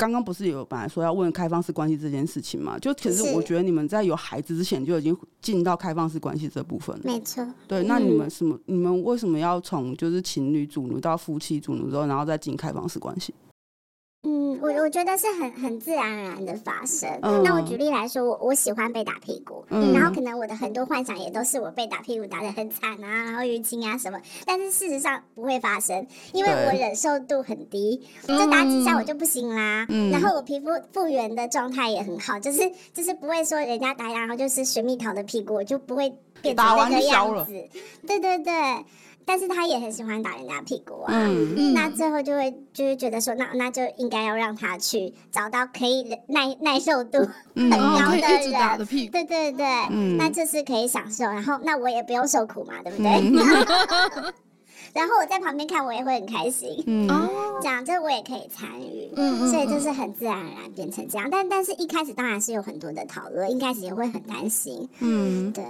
[0.01, 2.79] 刚刚不是有本来说要问开放式关系这件事情嘛？
[2.79, 7.03] 就其实我觉得你们在有孩子之前就已经进到开放式关系这部分了。
[7.05, 7.47] 没错。
[7.69, 8.57] 对，那你们什么？
[8.57, 13.35] 嗯、你们为什么要从就是情侣主奴到夫妻主奴之后，然后再进开放式关系？
[14.23, 17.09] 嗯，我我觉得是很很自然而然的发生。
[17.23, 24.21] 嗯、那我举例来说，我我喜欢被打屁股，嗯、然后可能我的很多幻想也都是我被打屁股打得很惨啊，然后淤青啊什么。
[24.45, 29.87] 但是事实上不会发生，因为我忍受度很低，就打几下我就不行啦。
[29.89, 37.53] 嗯、然后我皮肤复原的状态也很好，就是就是不会说人家打然后就是水蜜桃的屁股，我就不会变成那个样子。
[38.07, 38.53] 对对对。
[39.31, 47.21] 但是他也很喜欢打人家屁股啊，嗯、那最后就会就是觉得说，那那就应该要让他去找到可以耐耐受度
[47.55, 53.09] 很高的人，嗯、打的对对对，嗯、那这是可以享受，然后那我也不用受苦嘛，对不对？
[53.23, 54.35] 嗯、
[54.93, 57.07] 然后我在旁边看，我也会很开心，嗯，
[57.63, 61.29] 这样就我也可以参与，嗯，所以就是很自然而然变成这样。
[61.31, 65.65] 但但是一开始当然是有很多的讨论，一开始也会很担心，嗯，对。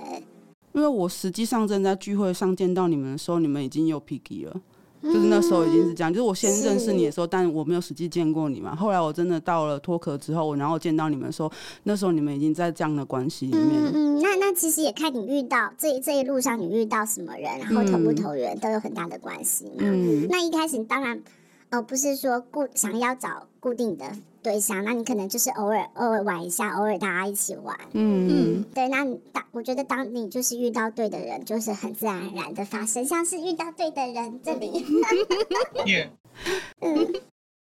[0.72, 4.60] 因为我实际上正在聚会上见到你们的时候，你们已经有 Piggy 了，
[5.02, 6.12] 就是那时候已经是这样。
[6.12, 8.74] 就是我先认识你的时候，但我没有实际见过你嘛。
[8.74, 11.50] 后来我真的到了脱壳之后，我然后见到你们的时候，
[11.84, 13.82] 那时候你们已经在这样的关系里面。
[13.84, 19.78] 嗯嗯，那那其实也看你遇到这这一路上你遇到什么人，然后投不投缘、都有很大的关系嘛。
[19.78, 21.22] 嗯，那一开始当然。
[21.72, 24.04] 哦，不是说固想要找固定的
[24.42, 27.76] 对象，那你可能就是偶尔偶尔玩一下，偶尔大家一起玩。
[27.92, 34.84] 嗯嗯，对，那你当我觉得当你就是遇到对的人，就是很自然而然的发生，像是遇到对的人这里。
[35.86, 36.08] Yeah.
[36.80, 37.12] 嗯。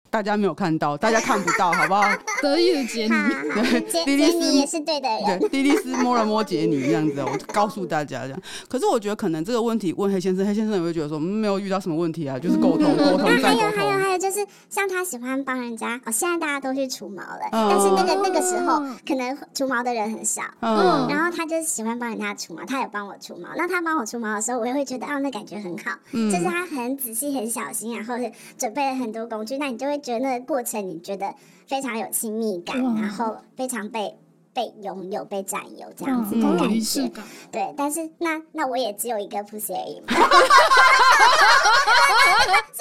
[0.09, 2.03] 大家没有看到，大家看不到， 好不好？
[2.41, 5.39] 得意的杰尼，对，杰杰尼也是对的人。
[5.39, 8.41] 对，莉莉丝摸了摸杰尼这样子，我告诉大家这样。
[8.67, 13.61] 可是我觉得可能这个问题问黑先生，黑先生也会觉得说，没有遇到什么问题啊，就是沟通，沟通再沟通。
[13.61, 23.49] 还有还有还有，就是像他喜欢帮人家，哦，现在大家都去除毛了，但是那个那个时候可能除毛的人很少，嗯，然后他就喜欢帮人家除毛，他也帮我除毛。
[23.55, 30.79] 那他帮我除毛的时候，我也会觉得，哦，那感觉很好，就是他很仔细、很小心，然后是准备了很多工具，那你就会觉得那个过程。
[30.87, 31.33] 你觉得
[31.67, 34.17] 非常有亲密感，然后非常被
[34.53, 37.73] 被拥有、被占有这样子的感觉，嗯、对。
[37.77, 40.19] 但是那那我也只有一个 pussy 而已嘛， 所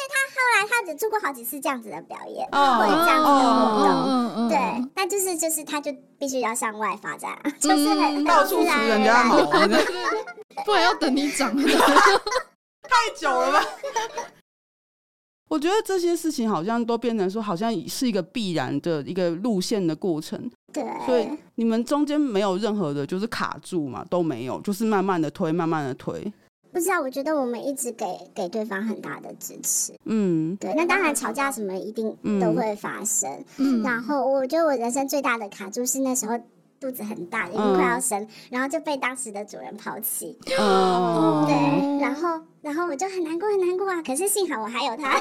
[0.04, 4.56] 以他后来他只做过好几次这样子的表演，哦、或者这样子的活动，哦、对。
[4.94, 9.36] 那就是就是他就必须要向外发展，嗯、就是很到处除人家毛，
[10.64, 11.54] 不然要等你长，
[12.82, 13.62] 太久了吧。
[15.48, 20.38] 我觉得这些事情好像都变成说，好像是一个必然的一个路线的过程。
[20.72, 26.32] 对，所以你们中间没有任何的，就是卡住嘛，都没有，就是慢慢的推，慢慢的推。
[26.70, 29.94] 不知道，我觉得我们一直给给对方很大的支持。
[30.04, 30.74] 嗯，对。
[30.76, 33.42] 那当然吵架什么一定都会发生。
[33.56, 36.38] 嗯，然后我觉得我人生最大的卡住是那时候。
[36.80, 40.38] 肚子很大，已经快要生，嗯、然后就被当时的主人抛弃。
[40.58, 41.54] 哦，对，
[42.00, 44.02] 然后，然后我就很难过，很难过啊。
[44.02, 45.20] 可是幸好我还有他，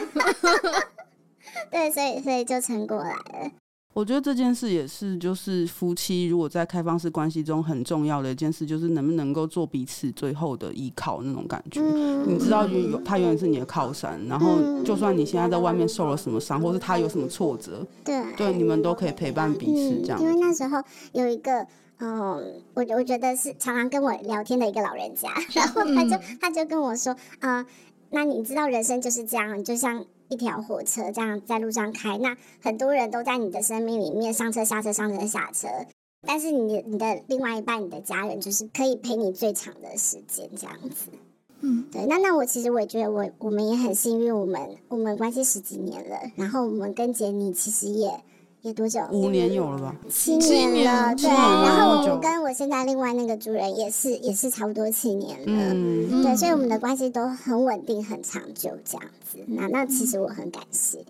[1.72, 3.52] 对，所以，所以就撑过来了。
[3.98, 11.82] 我觉得这件事也是，就是夫妻如果在开放式关系中很重要的一件事，就是能不能够做彼此最后的依靠那种感觉。
[11.82, 20.22] 嗯、你知道，有他永远是你的靠山，然后就算你现在在外面受了什么伤，或是他有什么挫折，对，对，你们都可以陪伴彼此这样、嗯。
[20.22, 20.80] 因为那时候
[21.14, 21.66] 有一个，
[21.98, 27.66] 嗯，我我觉得是常常跟我聊天的一个老人家， 然后他就、嗯、他就跟我说，啊、嗯，
[28.12, 30.06] 那你知道人生就是这样，就像。
[30.30, 35.68] 一条火车这样在路上开，那很多人都在你的生命里面上车下车上车下车，
[36.22, 41.12] 但是你你的另外一半你的家人就是可以陪你最长的时间这样子，
[41.62, 48.22] 嗯，对，那那我其实我也觉得我我们也很幸运，我们我们关系十几年了，然后我们跟杰尼其实也。
[48.67, 48.99] 有多久？
[49.12, 49.95] 五年有了吧？
[50.10, 51.30] 七年了，对。
[51.30, 55.45] 然后我跟我现在另外那个主人也是，也是差不多七年了。
[55.47, 59.39] 嗯，对，所以我们的关系都很稳定、很长久这样子。
[59.47, 61.03] 那那其实我很感谢。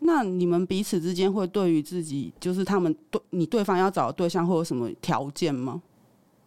[0.00, 5.80] 那你们彼此之间会对于自己，就是他们对你对方要找的对象会有什么条件吗？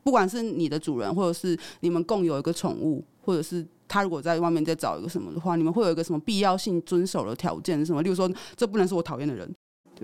[0.03, 8.01] 不管是你的主人，或者是你们共有一个宠物，或者是他如果在外面再找一个什么的话，你们会有一个什么必要性遵守的条件是什么？
[8.01, 9.49] 例如说，这不能是我讨厌的人。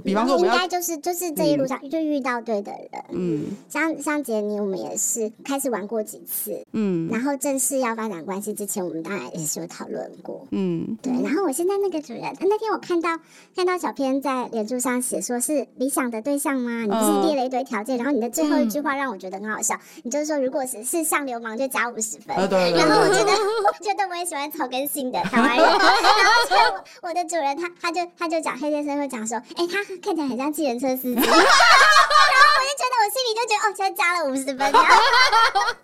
[0.03, 11.11] 比方说，应该就是就是这一路上就遇到对的人，嗯，像像杰尼，我们也是开始玩过几次，嗯，然后正式要发展关系之前，我们当然也是有讨论过，嗯，对。
[11.23, 13.17] 然后我现在那个主人，那天我看到
[13.55, 16.83] 看到小编在脸书上写说是理想的对象吗？
[16.83, 29.78] 你不是列了一堆条件，然后你的最后一句话让我觉得很好笑，你就是说如果是是像流氓就加五十分，然后我觉得我觉得我也喜欢草根性的台湾人，然后我我的主人他他就他就讲黑先生会讲说，哎他。
[29.78, 34.71] 他 看起来很像计程车司机， 然后我就觉得我心里就觉得哦，现在加了五十分。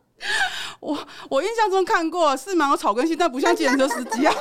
[0.79, 4.33] 我我印象中看过是蛮有草根性，但不像计程车司机啊。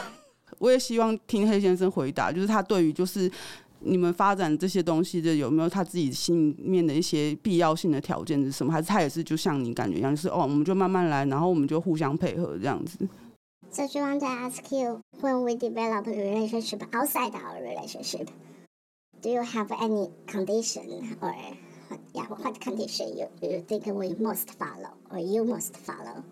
[0.59, 3.31] 我也希望听黑先生回答，就是他对于就是
[3.81, 8.73] 你们发展这些东西的有没有他自己心里面的一些必要性的条件是什么？
[8.73, 12.97] 还是他也是就像你感觉一样，就是哦，我们就慢慢来，然后我们就互相配合这样子。
[13.71, 18.29] So I want to ask you, when we develop a relationship outside our relationship,
[19.24, 21.36] do you have any condition or
[22.14, 26.24] yeah, what condition you you think we must follow or you must follow?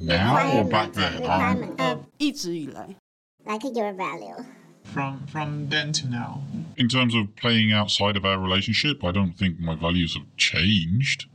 [0.00, 1.20] Now or back then?
[1.20, 2.96] Requirement, uh, 一直以来。
[3.44, 4.44] like your value.
[4.82, 6.42] From from then to now.
[6.76, 11.26] In terms of playing outside of our relationship, I don't think my values have changed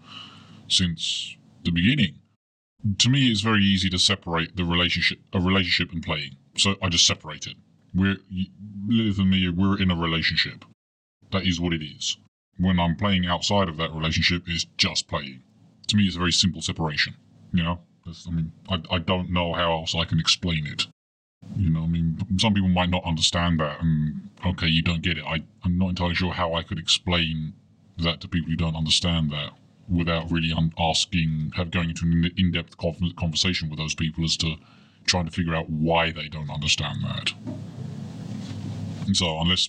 [0.68, 2.16] since the beginning.
[2.98, 6.36] To me, it's very easy to separate the relationship, a relationship, and playing.
[6.58, 7.56] So I just separate it.
[7.94, 8.18] We're
[8.88, 9.48] Lilith and me.
[9.50, 10.66] We're in a relationship.
[11.37, 12.17] That is what it is.
[12.57, 15.43] When I'm playing outside of that relationship, it's just playing.
[15.89, 17.15] To me, it's a very simple separation.
[17.53, 20.87] You know, I mean, I, I don't know how else I can explain it.
[21.55, 25.19] You know, I mean, some people might not understand that, and okay, you don't get
[25.19, 25.25] it.
[25.27, 27.53] I, I'm not entirely sure how I could explain
[27.99, 29.51] that to people who don't understand that
[29.91, 34.57] without really asking, have going into an in-depth conversation with those people as to
[35.05, 37.35] trying to figure out why they don't understand that.
[39.05, 39.69] And so, unless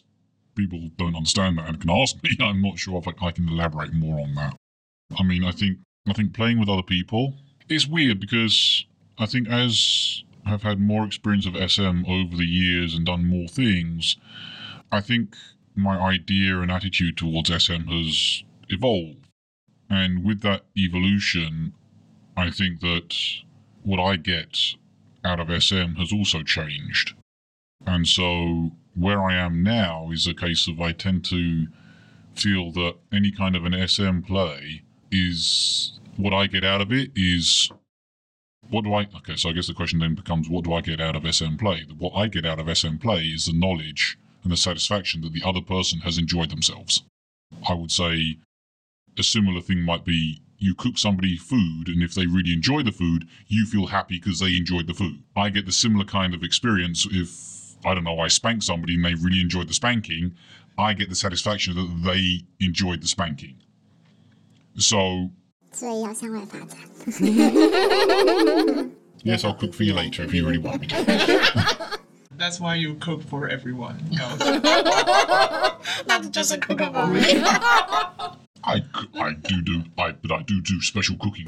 [0.58, 3.48] people don't understand that and can ask me, I'm not sure if I, I can
[3.48, 4.58] elaborate more on that.
[5.18, 5.78] I mean, I think
[6.08, 7.36] I think playing with other people
[7.70, 8.86] is weird because
[9.18, 13.48] I think as I've had more experience of SM over the years and done more
[13.48, 14.18] things,
[14.92, 15.36] I think
[15.76, 19.28] my idea and attitude towards SM has evolved.
[19.90, 21.74] And with that evolution,
[22.36, 23.16] I think that
[23.84, 24.58] what I get
[25.24, 27.14] out of SM has also changed.
[27.86, 31.68] And so where I am now is a case of I tend to
[32.36, 37.12] feel that any kind of an SM play is what I get out of it
[37.16, 37.72] is
[38.70, 39.08] what do I?
[39.18, 41.56] Okay, so I guess the question then becomes, what do I get out of SM
[41.56, 41.86] play?
[41.98, 45.44] What I get out of SM play is the knowledge and the satisfaction that the
[45.44, 47.04] other person has enjoyed themselves.
[47.68, 48.38] I would say
[49.18, 52.92] a similar thing might be you cook somebody food, and if they really enjoy the
[52.92, 55.22] food, you feel happy because they enjoyed the food.
[55.36, 57.57] I get the similar kind of experience if,
[57.88, 60.36] I don't know, I spank somebody and they really enjoyed the spanking.
[60.78, 63.56] I get the satisfaction that they enjoyed the spanking.
[64.78, 65.32] So.
[69.24, 72.00] yes, I'll cook for you later if you really want me to.
[72.32, 74.36] That's why you cook for everyone No.
[76.08, 77.42] Not just a cook for me.
[78.64, 78.84] I,
[79.16, 81.48] I do do I but I do do special cooking.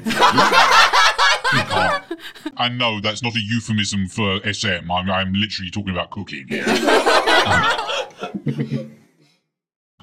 [1.52, 4.90] I know that's not a euphemism for SM.
[4.90, 6.46] I'm, I'm literally talking about cooking.
[6.48, 6.66] Yeah.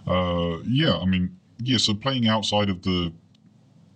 [0.08, 1.78] uh, yeah, I mean, yeah.
[1.78, 3.14] So playing outside of the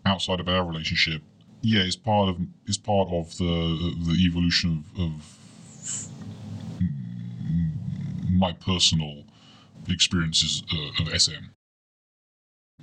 [0.06, 1.22] outside of our relationship,
[1.62, 5.12] yeah, it's part of it's part of the the evolution of, of
[8.30, 9.24] my personal
[9.88, 11.51] experiences uh, of SM.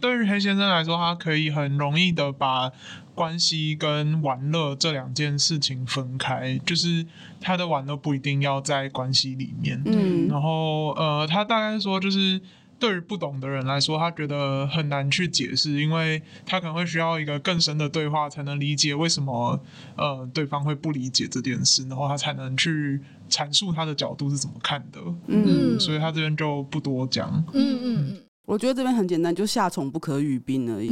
[0.01, 2.71] 对于黑先生来说，他可以很容易的把
[3.15, 7.07] 关系跟玩乐这两件事情分开，就是
[7.41, 9.83] 他的玩乐不一定要在关系里面。
[9.87, 12.41] 嗯，然后呃，他大概说就是。
[12.81, 19.61] 对于不懂的人来说，他觉得很难去解释，因为他可能会需要一个更深的对话才能理解为什么
[19.97, 25.01] 呃对方会不理解这件事，然后他才能去阐述他的角度是怎么看的。
[25.27, 27.45] 嗯，所以他这边就不多讲。
[27.53, 28.21] 嗯嗯嗯。
[28.49, 30.89] 我觉得这边很简单，就夏虫不可语冰而已。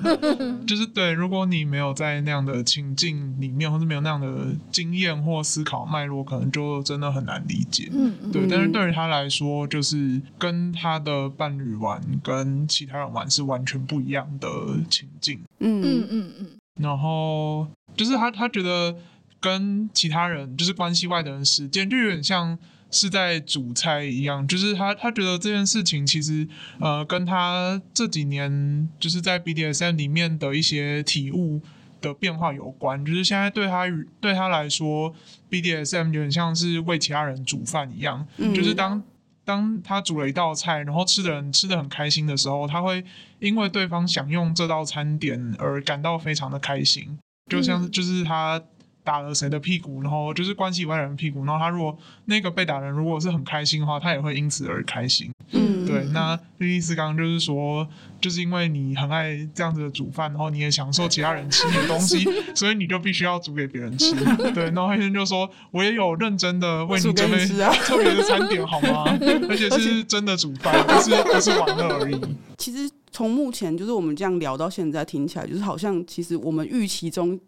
[0.68, 7.88] 就是对，如果你没有在那样的情境里面，或是没有那样的经验或思考脉络，可能就真的很难理解。
[7.94, 8.46] 嗯，对。
[8.46, 14.48] 但是对于他来说，就是跟他的伴侣玩，跟其他人玩是完全不一样的
[14.90, 15.40] 情境。
[15.60, 16.46] 嗯嗯嗯嗯。
[16.78, 17.66] 然后
[17.96, 18.94] 就是他，他觉得
[19.40, 22.58] 跟其他人，就是关系外的人时间，就有点像。
[22.92, 26.46] 是在煮菜一样，就是他他觉得这件事情其实
[26.78, 31.62] 呃跟他这几年就是在 BDSM 里面的一些体悟
[32.02, 33.86] 的变化有关，就是现在对他
[34.20, 35.14] 对他来说
[35.50, 39.02] BDSM 有点像是为其他人煮饭一样，嗯、就是当
[39.44, 43.02] 当他煮了一道菜，然后吃的人吃的很开心的时候，他会
[43.38, 47.18] 因为对方享用这道餐点而感到非常的开心，
[47.50, 48.62] 就像就是他。
[49.04, 51.96] 打了谁的屁股，然后就是关系以外的人屁股，然后他如果
[52.26, 55.30] 那个被打人如果是很开心的话，他也会因此而开心。
[55.50, 57.86] 嗯，对，那莉莉丝刚刚就是说，
[58.20, 62.24] 就是因为你很爱这样子的煮饭，然后你也享受其他人吃你的东西，
[62.54, 64.14] 所以你就必须要煮给别人吃。
[64.54, 69.04] 对， 然后黑先就说，我也有认真的为你准备特别的餐点，好吗？
[69.48, 72.18] 而且是真的煮饭， 不是不是玩乐而已。
[72.56, 77.38] 其实从目前就是我们这样聊到现在，听起来就是好像其实我们预期中。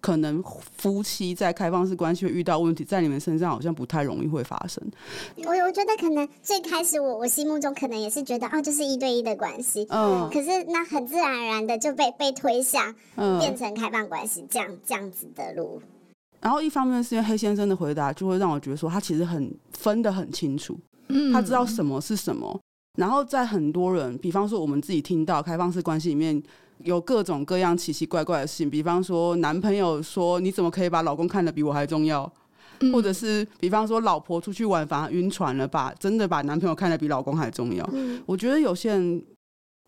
[0.00, 0.42] 可能
[0.76, 4.82] 夫妻在开放式关系会遇到问题，在你们身上好像不太容易会发生。
[5.36, 12.94] 我我觉得可能最开始我我心目中可能也是觉得哦，就是一对一的关系，嗯，可是那很自然而然的就被被推向
[13.40, 15.80] 变成开放关系这样这样子的路。
[16.40, 20.78] 然后一方面是因为黑先生的回答就会让我觉得说他其实很分得很清楚，
[21.08, 22.60] 嗯，他知道什么是什么。
[22.98, 26.42] 然后在很多人，比方说我们自己听到开放式关系里面。
[26.84, 32.32] 有各种各样奇奇怪怪的事情，比方说男朋友说，你怎么可以把老公看得比我还重要？
[32.78, 37.84] 嗯、或者是比方说老婆出去玩反而晕船了，把真的把男朋友看得比老公还重要。
[37.92, 39.20] 嗯、我觉得有些人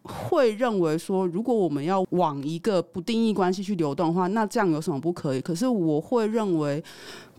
[0.02, 5.40] 会认为说，如果我们要往一个不定义关系去流动的话，那这样有什么不可以？
[5.40, 6.82] 可是我会认为。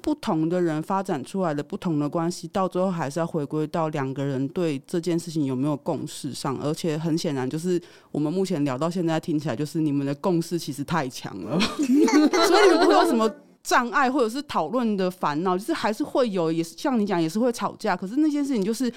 [0.02, 6.58] 不同的人发展出来的不同的关系，到最后还是要回归到两个人对这件事情有没有共识上。
[6.58, 7.82] 而且很显然，就是
[8.12, 13.30] 我们目前聊到现在，听起来就是你们的共识其实太强了， 所以你们不会有什么
[13.64, 17.96] 障碍或者是讨论的烦恼，就是还是会有，也是像你讲，也是会吵架。
[17.96, 18.92] 可是那件事情就是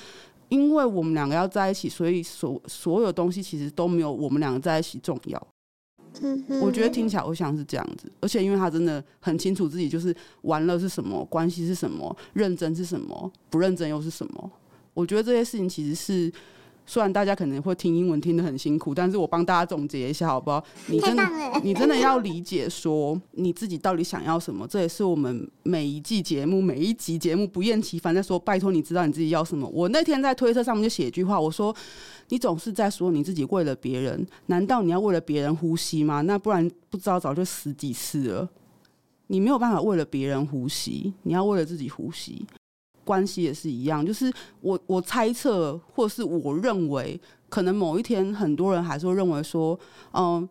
[0.49, 5.47] 因为我们两个要在一起，所以所所有东西其实都没有我们两个在一起重要。
[6.61, 14.51] 我觉得听起来会像是这样子，而且因为他真的很清楚自己就是玩乐是什么，关系是什么，认真是什么，不认真又是什么。
[14.95, 16.33] 我觉得这些事情其实是，
[16.87, 20.65] 虽然大家可能会听英文听得很辛苦，但是我帮大家总结一下好不好？
[20.87, 21.23] 你真的
[21.63, 29.69] 你真的要理解说你自己到底想要什么，这也是我们每一季节目每一集节目不厌其烦在说，拜托你知道你自己要什么。
[29.69, 31.75] 我那天在推特上面就写一句话，我说。
[32.35, 36.21] 你总是在说你自己为了别人，难道你要为了别人呼吸吗？
[36.23, 38.49] 那不然不知道早就死几次了。
[39.29, 42.45] 你没有办法为了别人呼吸，你要为了自己呼吸。
[43.05, 44.33] 关系也是一样，就是
[44.63, 49.79] 我我猜测，或是我认为，可能某一天很多人还是会认为说，
[50.13, 50.49] 嗯，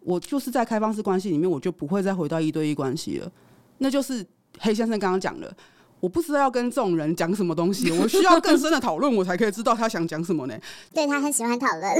[0.00, 3.32] 我就是在开放式关系里面，我就不会再回到一对一关系了。
[3.78, 4.22] 那就是
[4.58, 5.56] 黑先生刚刚讲的。
[5.98, 10.54] 我不知道要跟这种人讲什么东西，我需要更深的讨论，我才可以知道他想讲什么呢？
[10.92, 11.92] 对，他很喜欢讨论。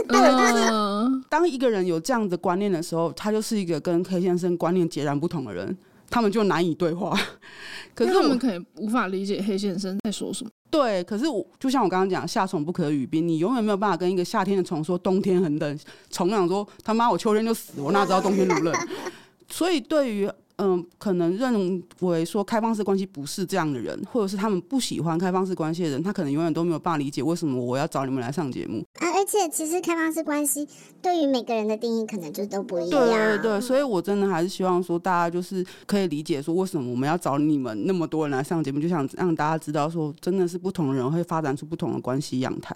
[0.70, 5.76] 嗯， 当一个人有这样的观念的时候，他就是一个跟黑先生观念截然不同的人，
[6.10, 7.18] 他们就难以对话。
[7.94, 10.50] 可是我们可以无法理解黑先生在说什么。
[10.70, 15.78] 对，可是我就像我刚刚讲，夏虫不可语冰，你永远没有办法跟一个夏天的虫说冬天很冷，
[16.10, 18.74] 虫想说他妈我秋天就死，我哪知道冬天冷不冷？
[19.48, 20.30] 所以对于。
[20.58, 28.82] 嗯，可能认为说开放式关系不是这样的人，或者是他们不喜欢开放式关系的人，他可能永远都没有办法理解为什么我要找你们来上节目。
[28.98, 30.66] 啊，而且其实开放式关系
[31.02, 32.90] 对于每个人的定义可能就都不一样。
[32.90, 42.74] 对对对，所以我真的还是希望说大家就是可以理解说为什么我们要找你们那么多人来上节目，就想让大家知道说真的是不同的人会发展出不同的关系样态。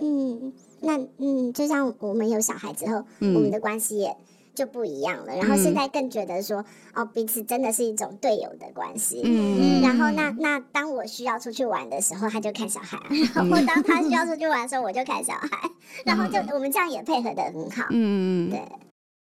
[0.00, 4.16] 嗯，那嗯，就像我们有小孩之后，嗯、我们的关系也。
[4.56, 9.20] 就不一样了，然后现在更觉得说，嗯、哦，彼此真的是一种队友的关系。
[9.22, 12.98] 嗯，然后那那当我需要出去玩的时候，他就看小孩；
[13.36, 15.48] 然后当他需要出去玩的时候，我就看小孩。
[15.68, 15.70] 嗯、
[16.06, 17.84] 然后就我们这样也配合的很好。
[17.90, 18.60] 嗯，对。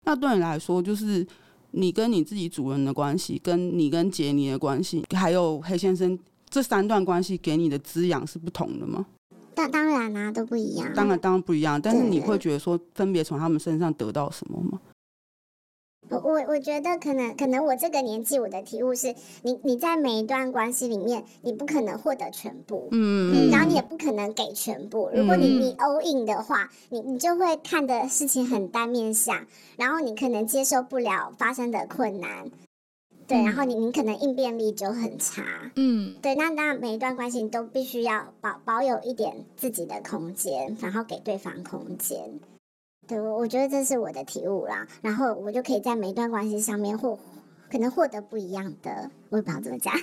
[0.05, 1.25] 那对你来说，就是
[1.71, 6.19] 你跟你自己主人的关系，跟你跟杰尼的关系，还有黑先生
[6.49, 9.05] 这三段关系给你的滋养是不同的吗？
[9.55, 10.91] 当当然啊，都不一样。
[10.95, 14.81] 当然当然不一样，但是你会觉得说，分别从他们身上得到什么吗？
[16.09, 25.09] 我我我觉得可能可能我这个年纪，我的体悟是你你在每一段关系里面，你不可能获得全部，嗯，然后你也不可能给全部。
[25.13, 29.47] 如果你你 all in 的话，你你就会看的事情很单面向，
[29.77, 32.51] 然后你可能接受不了发生的困难，
[33.25, 36.35] 对，然后你你可能应变力就很差，嗯，对。
[36.35, 42.39] 那那每一段关系你都必须要保保有一点自己的空间，然后给对方空间。
[43.07, 47.19] 对，我我觉得这是我的体悟啦，然后我就可以在每一段关系上面获
[47.69, 49.93] 可能获得不一样的，我也不知道怎么讲，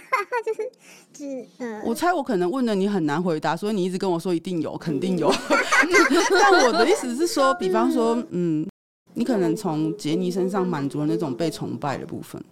[0.45, 0.71] 就是
[1.13, 1.83] 就是嗯。
[1.87, 5.33] 我猜我可能问的你很难回答，所以你一直跟我说一定有，肯定有。
[6.31, 8.69] 但我的意思是说，比方说，嗯，
[9.15, 12.43] 你可能从杰尼身上满足了那种被崇拜的部分，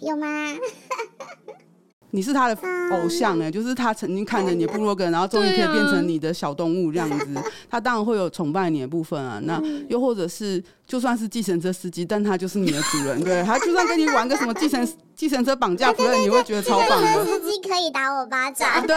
[0.00, 0.26] 有吗？
[2.14, 2.56] 你是他的
[2.92, 7.26] 偶像哎、欸，就是他曾经看着你的部落格，然后终于可以变成你的小动物这样子，
[7.68, 9.40] 他当然会有崇拜你的部分啊。
[9.42, 17.24] 那又或者是就算是计程车司机，但他就是你的主人， 对，他就算跟你玩个什么计程计程车绑架，可能你会觉得超棒的。
[17.24, 18.96] 司机可以打我巴掌，对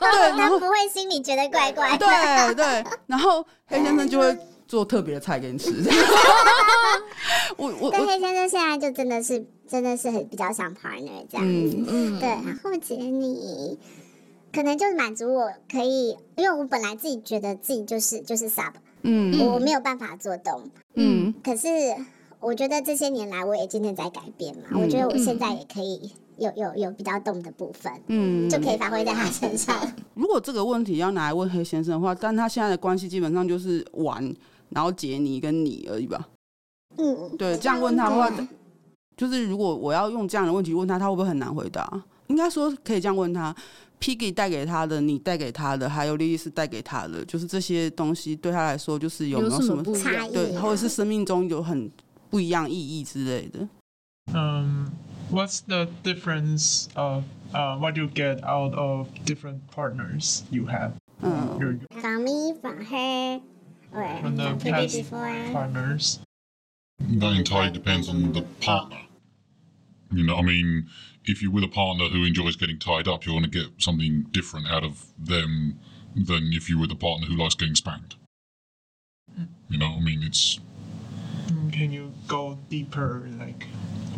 [0.00, 2.04] 对， 他不会心里觉得怪怪的。
[2.04, 4.36] 对对，然后黑先生就会
[4.74, 5.72] 做特别的菜给你吃。
[7.56, 12.28] 我我但黑先生现在就真的是真的是很比较像 partner 这样子，嗯嗯，对。
[12.28, 13.78] 然后姐你
[14.52, 18.72] 可能就是满足我可以，因为我本来自己觉得自己就是就是 sub，
[19.02, 21.32] 嗯，我没有办法做动，嗯。
[21.42, 21.68] 可是
[22.40, 29.76] 我觉得这些年来我也渐渐在改变嘛，嗯、我觉得我现在也可以有有有比较动的部分，嗯，就可以发挥在他身上。
[30.14, 34.34] 如果这个问题要拿来问黑先生的话，但他现在的关系基本上就是玩，
[34.70, 36.28] 然后杰尼跟你而已吧。
[36.96, 38.30] 嗯，对，这样问他的话，
[39.16, 42.04] 就是如果我要用这样的问题问他，他会不会很难回答？
[42.28, 43.54] 应该说可以这样问他
[44.00, 50.32] ：Piggy 带给他的，你带给他的，还有莉莉丝带给他的，就是这些东西对他来说，就是有没有什么差异？
[50.32, 51.90] 对，或者是生命中有很
[52.30, 53.68] 不一样意义之类的。
[54.32, 54.86] 嗯、
[55.30, 60.92] um,，What's the difference of uh what you get out of different partners you have？
[61.20, 61.58] 嗯
[62.00, 63.40] ，From me, from her,
[63.94, 69.00] or from the past partners。That entirely depends on the partner.
[70.12, 70.88] You know, I mean,
[71.24, 74.26] if you're with a partner who enjoys getting tied up, you're going to get something
[74.30, 75.80] different out of them
[76.14, 78.16] than if you're with a partner who likes getting spanked.
[79.68, 80.60] You know, I mean, it's.
[81.72, 83.66] Can you go deeper, like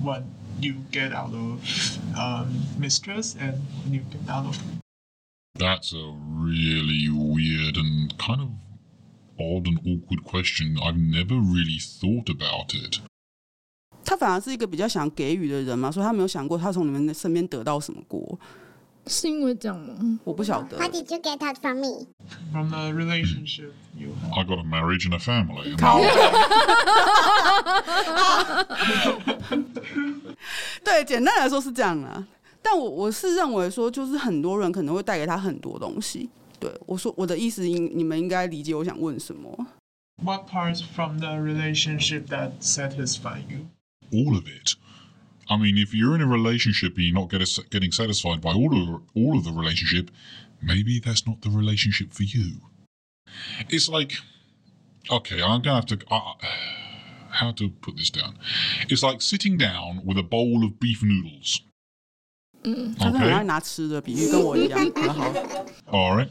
[0.01, 0.25] what
[0.61, 4.63] you get out of um, mistress and what you get out of?
[5.55, 8.51] That's a really weird and kind of
[9.39, 10.77] odd and awkward question.
[10.83, 13.01] I've never really thought about it.
[14.05, 18.39] 他反而是一个比较想给予的人嘛，所以他没有想过他从你们身边得到什么过。
[19.09, 20.19] 是因为这样吗？
[20.25, 20.79] 我不晓得。
[20.79, 22.07] How did you get that from me?
[22.51, 24.41] From the relationship you have.
[24.41, 25.77] I got a marriage and a family.
[25.81, 26.01] 好
[30.83, 32.27] 对，简单来说是这样啊。
[32.63, 36.29] 但我我是认为说，就是很多人可能会带给他很多东西。
[36.66, 39.68] 对，我说我的意思，应你们应该理解我想问什么。
[40.24, 43.68] What parts from the relationship that satisfy you?
[44.12, 44.76] All of it.
[45.48, 48.72] I mean, if you're in a relationship and you're not get getting satisfied by all
[48.72, 50.12] of all of the relationship,
[50.62, 52.62] maybe that's not the relationship for you.
[53.70, 54.14] It's like,
[55.10, 55.98] okay, I'm gonna have to.
[56.10, 56.36] Uh,
[57.34, 58.38] how to put this down?
[58.90, 61.62] It's like sitting down with a bowl of beef noodles.
[62.64, 62.96] Mm.
[63.00, 63.32] Okay.
[65.88, 66.30] All right.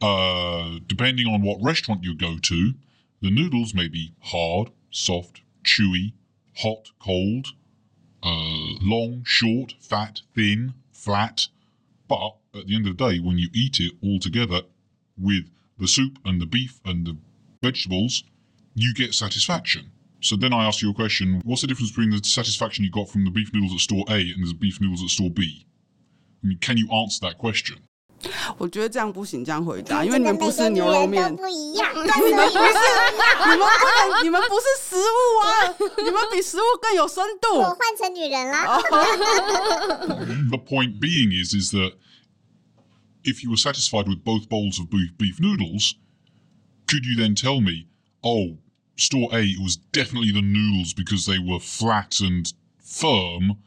[0.00, 2.74] Uh, depending on what restaurant you go to,
[3.20, 6.12] the noodles may be hard, soft, chewy,
[6.56, 7.48] hot, cold,
[8.22, 11.48] uh, long, short, fat, thin, flat.
[12.08, 14.62] But at the end of the day, when you eat it all together
[15.16, 17.16] with the soup and the beef and the
[17.62, 18.24] vegetables,
[18.74, 19.90] you get satisfaction.
[20.20, 23.08] So then I ask you a question what's the difference between the satisfaction you got
[23.08, 25.66] from the beef noodles at store A and the beef noodles at store B?
[26.42, 27.78] I mean, can you answer that question?
[28.57, 31.91] 我觉得这样不行，这样回答，因为你们不是牛肉面，不一样。
[31.93, 32.73] 但是你们不是，
[33.49, 37.57] 你们不能，你们不是食物啊，你们比食物更有深度。
[37.57, 38.81] 我换成女人了。
[40.49, 41.93] The point being is, is that
[43.23, 45.95] if you were satisfied with both bowls of beef, beef noodles,
[46.87, 47.87] could you then tell me,
[48.21, 48.57] oh,
[48.95, 53.57] store A it was definitely the noodles because they were flat and firm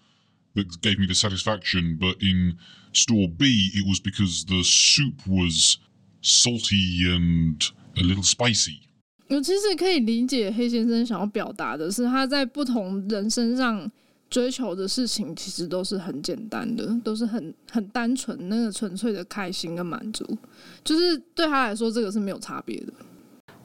[0.54, 2.58] that gave me the satisfaction, but in
[2.93, 5.77] store B, it was because the soup was
[6.21, 7.57] salty and
[7.95, 8.79] a little spicy.
[9.27, 13.89] 我其实可以理解黑先生想要表达的是，他在不同人身上
[14.29, 20.37] 追求的事情，其实都是很简单的，都是很很单纯，那个纯粹的开心跟满足，
[20.83, 22.93] 就是对他来说，这个是没有差别的。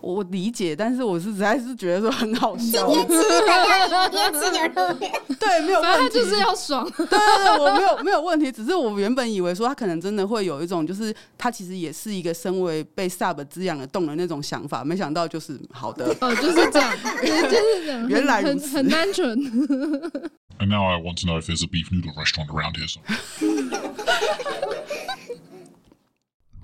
[0.06, 2.86] 我理解，但是我是实在是觉得说很好笑。
[2.86, 4.94] 今天吃吃牛肉，
[5.40, 6.88] 对，没有问题，他就是要爽。
[6.96, 16.16] 对对对，我没有没有问题，只是我原本以为说他可能真的会有一种，就是他其实也是一个身为被 sub 滋养的动的那种想法，没想到就是好的。
[16.20, 19.36] 哦，就是这样，就是这样，原来如此，很，很单纯。
[20.58, 22.86] And now I want to know if there's a beef noodle restaurant around here.